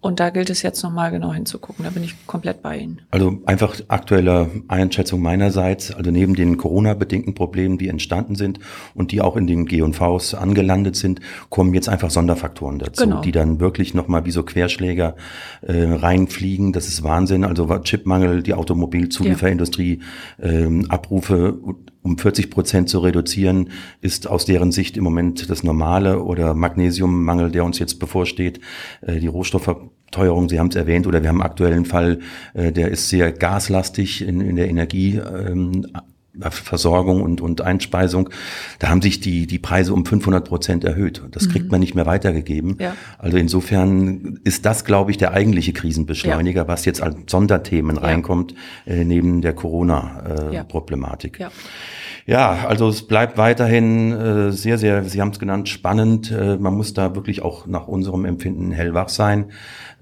Und 0.01 0.21
da 0.21 0.31
gilt 0.31 0.49
es 0.49 0.63
jetzt 0.63 0.85
nochmal 0.85 1.11
genau 1.11 1.33
hinzugucken. 1.35 1.85
Da 1.85 1.91
bin 1.91 2.05
ich 2.05 2.15
komplett 2.29 2.63
bei 2.63 2.79
Ihnen. 2.79 3.01
Also 3.11 3.43
einfach 3.47 3.75
aktuelle 3.89 4.49
Einschätzung 4.69 5.21
meinerseits. 5.21 5.93
Also 5.93 6.13
neben 6.13 6.37
den 6.37 6.57
Corona-bedingten 6.57 7.35
Problemen, 7.35 7.79
die 7.79 7.89
entstanden 7.89 8.37
sind 8.37 8.61
und 8.95 9.11
die 9.11 9.21
auch 9.21 9.37
in 9.37 9.49
den 9.49 9.67
G&Vs 9.67 10.35
angelandet 10.35 10.95
sind, 10.95 11.21
kommen 11.49 11.75
jetzt 11.75 11.89
einfach 11.89 12.11
Sonderfaktoren 12.11 12.79
dazu, 12.79 13.05
genau. 13.05 13.23
die 13.23 13.33
dann 13.33 13.59
wirklich 13.59 13.93
nochmal 13.93 14.25
wie 14.25 14.31
so 14.31 14.45
Querschläger 14.45 15.17
äh, 15.63 15.83
reinfliegen. 15.83 16.73
Das 16.73 16.87
ist 16.87 17.03
Wahnsinn. 17.03 17.43
Also 17.43 17.67
Chipmangel, 17.81 18.45
die 18.45 18.55
Automobilzulieferindustrie, 18.55 19.99
ja. 20.41 20.49
ähm, 20.49 20.87
Abrufe 20.91 21.59
um 22.09 22.19
40 22.19 22.51
Prozent 22.51 22.89
zu 22.89 23.01
reduzieren, 23.01 23.71
ist 24.01 24.27
aus 24.27 24.45
deren 24.45 24.73
Sicht 24.73 24.97
im 24.97 25.05
Moment 25.05 25.51
das 25.51 25.63
Normale 25.63 26.23
oder 26.23 26.55
Magnesiummangel, 26.55 27.51
der 27.51 27.65
uns 27.65 27.79
jetzt 27.79 27.99
bevorsteht, 27.99 28.61
äh, 29.03 29.21
die 29.21 29.27
Rohstoffteuerung, 29.27 30.49
Sie 30.49 30.59
haben 30.59 30.69
es 30.69 30.77
erwähnt, 30.77 31.07
oder 31.07 31.23
wir 31.23 31.29
haben 31.29 31.43
aktuellen 31.43 31.85
Fall, 31.85 32.21
äh, 32.55 32.73
der 32.73 32.89
ist 32.91 33.09
sehr 33.09 33.33
gaslastig 33.33 34.27
in, 34.27 34.41
in 34.41 34.57
der 34.57 34.69
Energie. 34.69 35.17
Ähm, 35.19 35.87
Versorgung 36.51 37.23
und, 37.23 37.41
und 37.41 37.61
Einspeisung, 37.61 38.31
da 38.79 38.89
haben 38.89 39.03
sich 39.03 39.21
die, 39.21 39.47
die 39.47 39.59
Preise 39.59 39.93
um 39.93 40.05
500 40.05 40.47
Prozent 40.47 40.85
erhöht. 40.85 41.23
Das 41.31 41.49
kriegt 41.49 41.67
mhm. 41.67 41.73
man 41.73 41.81
nicht 41.81 41.95
mehr 41.95 42.07
weitergegeben. 42.07 42.77
Ja. 42.81 42.95
Also 43.19 43.37
insofern 43.37 44.41
ist 44.45 44.65
das, 44.65 44.85
glaube 44.85 45.11
ich, 45.11 45.17
der 45.17 45.33
eigentliche 45.33 45.73
Krisenbeschleuniger, 45.73 46.63
ja. 46.63 46.69
was 46.69 46.85
jetzt 46.85 47.03
als 47.03 47.17
Sonderthemen 47.27 47.97
ja. 47.97 48.03
reinkommt, 48.03 48.55
äh, 48.87 49.05
neben 49.05 49.43
der 49.43 49.55
Corona-Problematik. 49.55 51.41
Äh, 51.41 51.45
ja. 51.45 51.51
Ja, 52.29 52.67
also 52.69 52.91
es 52.91 53.07
bleibt 53.07 53.39
weiterhin 53.39 54.13
äh, 54.13 54.53
sehr, 54.53 54.77
sehr, 54.77 55.03
Sie 55.05 55.23
haben 55.23 55.31
es 55.31 55.39
genannt, 55.39 55.71
spannend. 55.71 56.31
Äh, 56.31 56.59
man 56.59 56.75
muss 56.75 56.93
da 56.93 57.15
wirklich 57.15 57.41
auch 57.41 57.67
nach 57.67 57.89
unserem 57.89 58.27
Empfinden 58.27 58.71
hellwach 58.71 59.09
sein. 59.09 59.47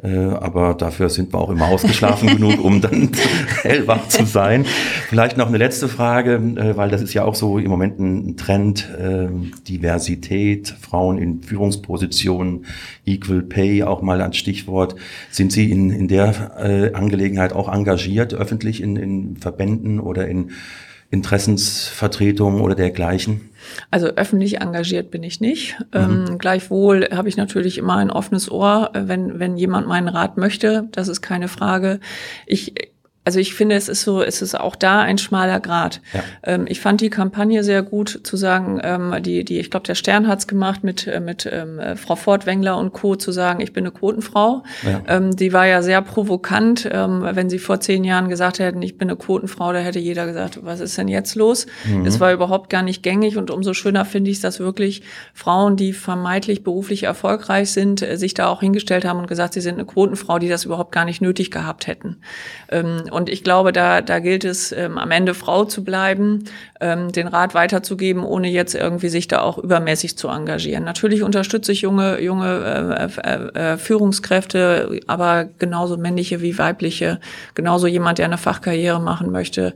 Äh, 0.03 0.15
aber 0.15 0.75
dafür 0.75 1.09
sind 1.09 1.33
wir 1.33 1.39
auch 1.39 1.49
immer 1.49 1.69
ausgeschlafen 1.69 2.29
genug, 2.37 2.63
um 2.63 2.83
dann 2.83 3.13
hellwach 3.63 4.09
zu 4.09 4.27
sein. 4.27 4.67
Vielleicht 5.09 5.39
noch 5.39 5.49
eine 5.49 5.57
letzte 5.57 5.89
Frage, 5.89 6.35
äh, 6.35 6.77
weil 6.77 6.91
das 6.91 7.01
ist 7.01 7.15
ja 7.15 7.25
auch 7.25 7.35
so 7.35 7.59
im 7.59 7.71
Moment 7.71 7.99
ein 7.99 8.37
Trend, 8.37 8.91
äh, 8.99 9.29
Diversität, 9.67 10.69
Frauen 10.69 11.17
in 11.17 11.43
Führungspositionen, 11.43 12.67
Equal 13.07 13.43
Pay 13.43 13.85
auch 13.85 14.03
mal 14.03 14.21
als 14.21 14.37
Stichwort. 14.37 14.97
Sind 15.31 15.51
Sie 15.51 15.71
in, 15.71 15.91
in 15.91 16.09
der 16.09 16.53
äh, 16.59 16.93
Angelegenheit 16.93 17.55
auch 17.55 17.73
engagiert, 17.73 18.35
öffentlich 18.35 18.83
in, 18.83 18.97
in 18.97 19.37
Verbänden 19.39 19.99
oder 19.99 20.29
in 20.29 20.51
Interessensvertretungen 21.11 22.61
oder 22.61 22.75
dergleichen? 22.75 23.51
Also 23.91 24.09
öffentlich 24.09 24.61
engagiert 24.61 25.11
bin 25.11 25.23
ich 25.23 25.41
nicht. 25.41 25.77
Mhm. 25.93 26.27
Ähm, 26.29 26.39
gleichwohl 26.39 27.09
habe 27.13 27.29
ich 27.29 27.37
natürlich 27.37 27.79
immer 27.79 27.97
ein 27.97 28.11
offenes 28.11 28.51
Ohr, 28.51 28.91
äh, 28.95 29.09
wenn, 29.09 29.39
wenn 29.39 29.57
jemand 29.57 29.87
meinen 29.87 30.09
Rat 30.09 30.37
möchte. 30.37 30.89
Das 30.93 31.09
ist 31.09 31.23
keine 31.23 31.49
Frage. 31.49 32.01
Ich 32.47 32.75
also 33.27 33.41
ich 33.41 33.55
finde, 33.55 33.75
es 33.75 33.89
ist 33.89 34.03
so, 34.03 34.23
es 34.23 34.41
ist 34.41 34.55
auch 34.55 34.77
da 34.77 35.01
ein 35.01 35.19
schmaler 35.19 35.59
Grad. 35.59 36.01
Ja. 36.15 36.23
Ähm, 36.45 36.67
ich 36.69 36.79
fand 36.79 37.01
die 37.01 37.11
Kampagne 37.11 37.65
sehr 37.65 37.83
gut 37.83 38.21
zu 38.23 38.37
sagen, 38.37 38.81
ähm, 38.85 39.17
die, 39.21 39.45
die, 39.45 39.59
ich 39.59 39.69
glaube, 39.69 39.85
der 39.85 39.97
Stern 39.97 40.29
hat's 40.29 40.47
gemacht 40.47 40.85
mit, 40.85 41.09
äh, 41.09 41.19
mit 41.19 41.45
ähm, 41.51 41.81
äh, 41.81 41.97
Frau 41.97 42.15
Fortwängler 42.15 42.79
und 42.79 42.93
Co. 42.93 43.17
zu 43.17 43.33
sagen, 43.33 43.61
ich 43.61 43.73
bin 43.73 43.83
eine 43.83 43.91
Quotenfrau. 43.91 44.63
Ja. 44.85 45.03
Ähm, 45.09 45.35
die 45.35 45.53
war 45.53 45.67
ja 45.67 45.83
sehr 45.83 46.03
provokant. 46.03 46.89
Ähm, 46.89 47.27
wenn 47.33 47.51
sie 47.51 47.59
vor 47.59 47.81
zehn 47.81 48.05
Jahren 48.05 48.29
gesagt 48.29 48.61
hätten, 48.61 48.81
ich 48.81 48.97
bin 48.97 49.09
eine 49.09 49.17
Quotenfrau, 49.17 49.73
da 49.73 49.81
hätte 49.81 49.99
jeder 49.99 50.27
gesagt, 50.27 50.61
was 50.63 50.79
ist 50.79 50.97
denn 50.97 51.09
jetzt 51.09 51.35
los? 51.35 51.67
Mhm. 51.85 52.07
Es 52.07 52.21
war 52.21 52.33
überhaupt 52.33 52.71
gar 52.71 52.83
nicht 52.83 53.03
gängig 53.03 53.37
und 53.37 53.51
umso 53.51 53.75
schöner 53.75 54.05
finde 54.05 54.31
ich 54.31 54.37
es, 54.37 54.43
dass 54.43 54.61
wirklich 54.61 55.03
Frauen, 55.35 55.77
die 55.77 55.93
vermeintlich 55.93 56.63
beruflich 56.63 57.03
erfolgreich 57.03 57.73
sind, 57.73 58.03
äh, 58.03 58.17
sich 58.19 58.35
da 58.35 58.47
auch 58.47 58.61
hingestellt 58.61 59.05
haben 59.05 59.19
und 59.19 59.27
gesagt, 59.27 59.55
sie 59.55 59.61
sind 59.61 59.75
eine 59.75 59.85
Quotenfrau, 59.85 60.39
die 60.39 60.49
das 60.49 60.65
überhaupt 60.65 60.93
gar 60.93 61.05
nicht 61.05 61.21
nötig 61.21 61.51
gehabt 61.51 61.89
hätten. 61.89 62.19
Ähm, 62.71 63.03
und 63.17 63.31
ich 63.31 63.43
glaube, 63.43 63.73
da, 63.73 64.03
da 64.03 64.19
gilt 64.19 64.45
es, 64.45 64.73
ähm, 64.73 64.99
am 64.99 65.11
Ende 65.11 65.33
Frau 65.33 65.65
zu 65.65 65.83
bleiben, 65.83 66.45
ähm, 66.83 67.13
den 67.13 67.29
Rat 67.29 67.55
weiterzugeben, 67.55 68.23
ohne 68.23 68.51
jetzt 68.51 68.75
irgendwie 68.75 69.09
sich 69.09 69.27
da 69.27 69.41
auch 69.41 69.57
übermäßig 69.57 70.19
zu 70.19 70.29
engagieren. 70.29 70.85
Natürlich 70.85 71.23
unterstütze 71.23 71.73
ich 71.73 71.81
junge, 71.81 72.21
junge 72.21 73.09
äh, 73.25 73.31
äh, 73.31 73.73
äh, 73.73 73.77
Führungskräfte, 73.79 75.01
aber 75.07 75.49
genauso 75.59 75.97
männliche 75.97 76.43
wie 76.43 76.59
weibliche, 76.59 77.19
genauso 77.55 77.87
jemand, 77.87 78.19
der 78.19 78.27
eine 78.27 78.37
Fachkarriere 78.37 79.01
machen 79.01 79.33
möchte. 79.33 79.73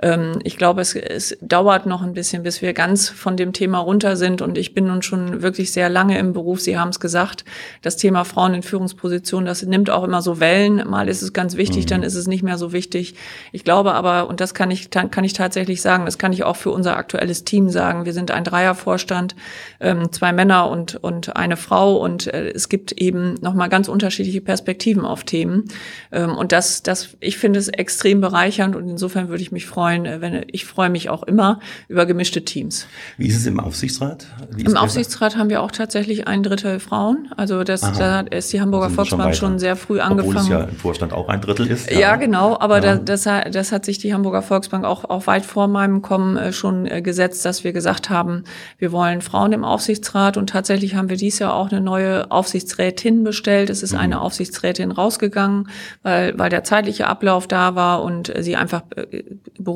Ähm, 0.00 0.38
ich 0.44 0.56
glaube, 0.56 0.80
es, 0.80 0.94
es 0.94 1.36
dauert 1.40 1.86
noch 1.86 2.02
ein 2.02 2.14
bisschen, 2.14 2.42
bis 2.42 2.62
wir 2.62 2.72
ganz 2.72 3.08
von 3.08 3.36
dem 3.36 3.52
Thema 3.52 3.78
runter 3.78 4.16
sind. 4.16 4.42
Und 4.42 4.58
ich 4.58 4.74
bin 4.74 4.86
nun 4.86 5.02
schon 5.02 5.42
wirklich 5.42 5.72
sehr 5.72 5.88
lange 5.88 6.18
im 6.18 6.32
Beruf. 6.32 6.60
Sie 6.60 6.78
haben 6.78 6.90
es 6.90 7.00
gesagt, 7.00 7.44
das 7.82 7.96
Thema 7.96 8.24
Frauen 8.24 8.54
in 8.54 8.62
Führungspositionen, 8.62 9.46
das 9.46 9.62
nimmt 9.62 9.90
auch 9.90 10.04
immer 10.04 10.22
so 10.22 10.40
Wellen. 10.40 10.88
Mal 10.88 11.08
ist 11.08 11.22
es 11.22 11.32
ganz 11.32 11.56
wichtig, 11.56 11.84
mhm. 11.84 11.88
dann 11.88 12.02
ist 12.02 12.14
es 12.14 12.26
nicht 12.26 12.42
mehr 12.42 12.58
so 12.58 12.72
wichtig. 12.72 13.14
Ich 13.52 13.64
glaube 13.64 13.94
aber, 13.94 14.28
und 14.28 14.40
das 14.40 14.54
kann 14.54 14.70
ich, 14.70 14.90
kann 14.90 15.24
ich 15.24 15.32
tatsächlich 15.32 15.82
sagen, 15.82 16.04
das 16.04 16.18
kann 16.18 16.32
ich 16.32 16.44
auch 16.44 16.56
für 16.56 16.70
unser 16.70 16.96
aktuelles 16.96 17.44
Team 17.44 17.68
sagen. 17.68 18.04
Wir 18.04 18.12
sind 18.12 18.30
ein 18.30 18.44
Dreiervorstand, 18.44 19.34
ähm, 19.80 20.12
zwei 20.12 20.32
Männer 20.32 20.70
und, 20.70 20.96
und 20.96 21.36
eine 21.36 21.56
Frau 21.56 21.96
und 21.96 22.26
äh, 22.28 22.50
es 22.50 22.68
gibt 22.68 22.92
eben 22.92 23.34
nochmal 23.40 23.68
ganz 23.68 23.88
unterschiedliche 23.88 24.40
Perspektiven 24.40 25.04
auf 25.04 25.24
Themen. 25.24 25.64
Ähm, 26.12 26.36
und 26.36 26.52
das, 26.52 26.82
das, 26.82 27.16
ich 27.20 27.38
finde 27.38 27.58
es 27.58 27.68
extrem 27.68 28.20
bereichernd 28.20 28.76
und 28.76 28.88
insofern 28.88 29.28
würde 29.28 29.42
ich 29.42 29.52
mich 29.52 29.66
freuen, 29.66 29.87
äh, 29.96 30.20
wenn, 30.20 30.44
ich 30.50 30.64
freue 30.64 30.90
mich 30.90 31.08
auch 31.10 31.22
immer 31.22 31.60
über 31.88 32.06
gemischte 32.06 32.44
Teams. 32.44 32.86
Wie 33.16 33.28
ist 33.28 33.36
es 33.36 33.46
im 33.46 33.60
Aufsichtsrat? 33.60 34.26
Im 34.56 34.76
Aufsichtsrat 34.76 35.36
haben 35.36 35.50
wir 35.50 35.62
auch 35.62 35.70
tatsächlich 35.70 36.26
ein 36.28 36.42
Drittel 36.42 36.80
Frauen. 36.80 37.28
Also 37.36 37.64
das, 37.64 37.80
da 37.80 38.20
ist 38.20 38.52
die 38.52 38.60
Hamburger 38.60 38.90
Volksbank 38.90 39.34
schon, 39.34 39.50
schon, 39.50 39.58
sehr 39.58 39.76
früh 39.76 40.00
angefangen. 40.00 40.36
Obwohl 40.36 40.42
es 40.42 40.48
ja 40.48 40.62
im 40.64 40.76
Vorstand 40.76 41.12
auch 41.12 41.28
ein 41.28 41.40
Drittel 41.40 41.66
ist. 41.66 41.90
Ja, 41.90 41.98
ja 41.98 42.16
genau, 42.16 42.58
aber 42.58 42.82
ja. 42.84 42.96
Das, 42.96 43.22
das, 43.22 43.72
hat 43.72 43.84
sich 43.84 43.98
die 43.98 44.14
Hamburger 44.14 44.42
Volksbank 44.42 44.84
auch, 44.84 45.04
auch 45.04 45.26
weit 45.26 45.44
vor 45.44 45.68
meinem 45.68 46.02
Kommen 46.02 46.36
äh, 46.36 46.52
schon 46.52 46.86
äh, 46.86 47.02
gesetzt, 47.02 47.44
dass 47.44 47.64
wir 47.64 47.72
gesagt 47.72 48.10
haben, 48.10 48.44
wir 48.78 48.92
wollen 48.92 49.20
Frauen 49.20 49.52
im 49.52 49.64
Aufsichtsrat 49.64 50.36
und 50.36 50.50
tatsächlich 50.50 50.94
haben 50.94 51.08
wir 51.08 51.16
dies 51.16 51.38
Jahr 51.38 51.54
auch 51.54 51.70
eine 51.70 51.80
neue 51.80 52.30
Aufsichtsrätin 52.30 53.24
bestellt. 53.24 53.70
Es 53.70 53.82
ist 53.82 53.92
mhm. 53.92 53.98
eine 53.98 54.20
Aufsichtsrätin 54.20 54.90
rausgegangen, 54.90 55.68
weil, 56.02 56.38
weil 56.38 56.50
der 56.50 56.64
zeitliche 56.64 57.06
Ablauf 57.06 57.46
da 57.46 57.74
war 57.74 58.02
und 58.02 58.32
sie 58.38 58.56
einfach 58.56 58.82
äh, 58.96 59.24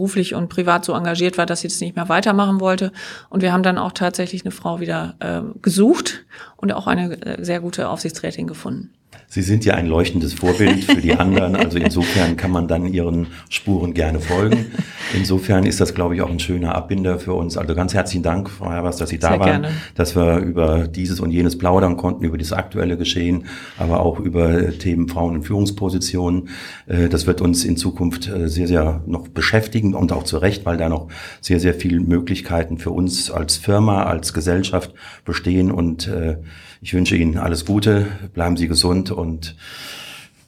beruflich 0.03 0.35
und 0.35 0.49
privat 0.49 0.85
so 0.85 0.95
engagiert 0.95 1.39
war, 1.39 1.47
dass 1.47 1.61
sie 1.61 1.69
das 1.69 1.81
nicht 1.81 1.95
mehr 1.95 2.09
weitermachen 2.09 2.59
wollte. 2.59 2.91
Und 3.31 3.41
wir 3.41 3.53
haben 3.53 3.63
dann 3.63 3.79
auch 3.79 3.93
tatsächlich 3.93 4.45
eine 4.45 4.51
Frau 4.51 4.81
wieder 4.81 5.15
äh, 5.21 5.43
gesucht 5.63 6.25
und 6.57 6.73
auch 6.73 6.89
eine 6.89 7.25
äh, 7.25 7.45
sehr 7.45 7.61
gute 7.61 7.89
Aufsichtsrätin 7.89 8.49
gefunden. 8.49 8.91
Sie 9.35 9.41
sind 9.41 9.65
ja 9.65 9.73
ein 9.73 9.87
leuchtendes 9.87 10.35
Vorbild 10.35 10.85
für 10.85 11.01
die 11.01 11.15
anderen. 11.15 11.57
Also 11.57 11.79
insofern 11.79 12.37
kann 12.37 12.51
man 12.51 12.69
dann 12.69 12.87
Ihren 12.87 13.29
Spuren 13.49 13.95
gerne 13.95 14.21
folgen. 14.21 14.67
Insofern 15.15 15.65
ist 15.65 15.81
das, 15.81 15.95
glaube 15.95 16.15
ich, 16.15 16.21
auch 16.21 16.29
ein 16.29 16.39
schöner 16.39 16.75
Abbinder 16.75 17.19
für 17.19 17.33
uns. 17.33 17.57
Also 17.57 17.75
ganz 17.75 17.95
herzlichen 17.95 18.23
Dank, 18.23 18.51
Frau 18.51 18.71
Herbers, 18.71 18.99
dass 18.99 19.09
Sie 19.09 19.19
da 19.19 19.31
Sehr 19.31 19.41
waren, 19.41 19.63
gerne. 19.63 19.69
dass 19.95 20.15
wir 20.17 20.37
über 20.37 20.87
dieses 20.87 21.19
und 21.19 21.31
jenes 21.31 21.57
plaudern 21.57 21.97
konnten, 21.97 22.25
über 22.25 22.37
das 22.37 22.53
aktuelle 22.53 22.99
Geschehen, 22.99 23.47
aber 23.79 24.01
auch 24.01 24.21
über 24.21 24.79
Themen 24.79 25.09
Frauen 25.09 25.37
in 25.37 25.43
Führungspositionen. 25.43 26.51
Äh, 26.87 27.09
das 27.09 27.27
wird 27.27 27.41
uns 27.41 27.65
in 27.65 27.79
Zukunft 27.79 28.29
äh, 28.29 28.51
sehr, 28.51 28.69
sehr 28.69 29.03
noch 29.07 29.29
beschäftigen 29.29 29.95
und 29.95 30.13
auch 30.13 30.25
zu 30.25 30.37
Recht, 30.37 30.67
weil 30.67 30.77
da 30.77 30.91
noch 30.91 31.09
sehr, 31.41 31.59
sehr 31.59 31.73
viele 31.73 32.01
Möglichkeiten 32.01 32.77
für 32.77 32.91
uns 32.91 33.31
als 33.31 33.57
Firma, 33.57 34.03
als 34.03 34.35
Gesellschaft 34.35 34.93
bestehen 35.25 35.71
und 35.71 36.07
äh, 36.09 36.37
ich 36.83 36.93
wünsche 36.93 37.17
Ihnen 37.17 37.39
alles 37.39 37.65
Gute, 37.65 38.07
bleiben 38.35 38.57
Sie 38.57 38.69
gesund 38.69 39.11
und 39.11 39.57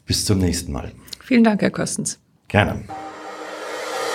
bis 0.04 0.24
zum 0.24 0.38
nächsten 0.38 0.72
Mal. 0.72 0.92
Vielen 1.20 1.44
Dank, 1.44 1.62
Herr 1.62 1.70
Köstens. 1.70 2.18
Gerne. 2.48 2.82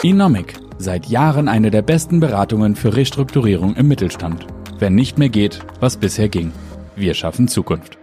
Inomic, 0.03 0.53
seit 0.77 1.08
Jahren 1.08 1.47
eine 1.47 1.71
der 1.71 1.82
besten 1.82 2.19
Beratungen 2.19 2.75
für 2.75 2.95
Restrukturierung 2.95 3.75
im 3.75 3.88
Mittelstand. 3.88 4.45
Wenn 4.77 4.95
nicht 4.95 5.17
mehr 5.17 5.29
geht, 5.29 5.60
was 5.79 5.97
bisher 5.97 6.29
ging. 6.29 6.51
Wir 6.95 7.13
schaffen 7.13 7.47
Zukunft. 7.47 7.98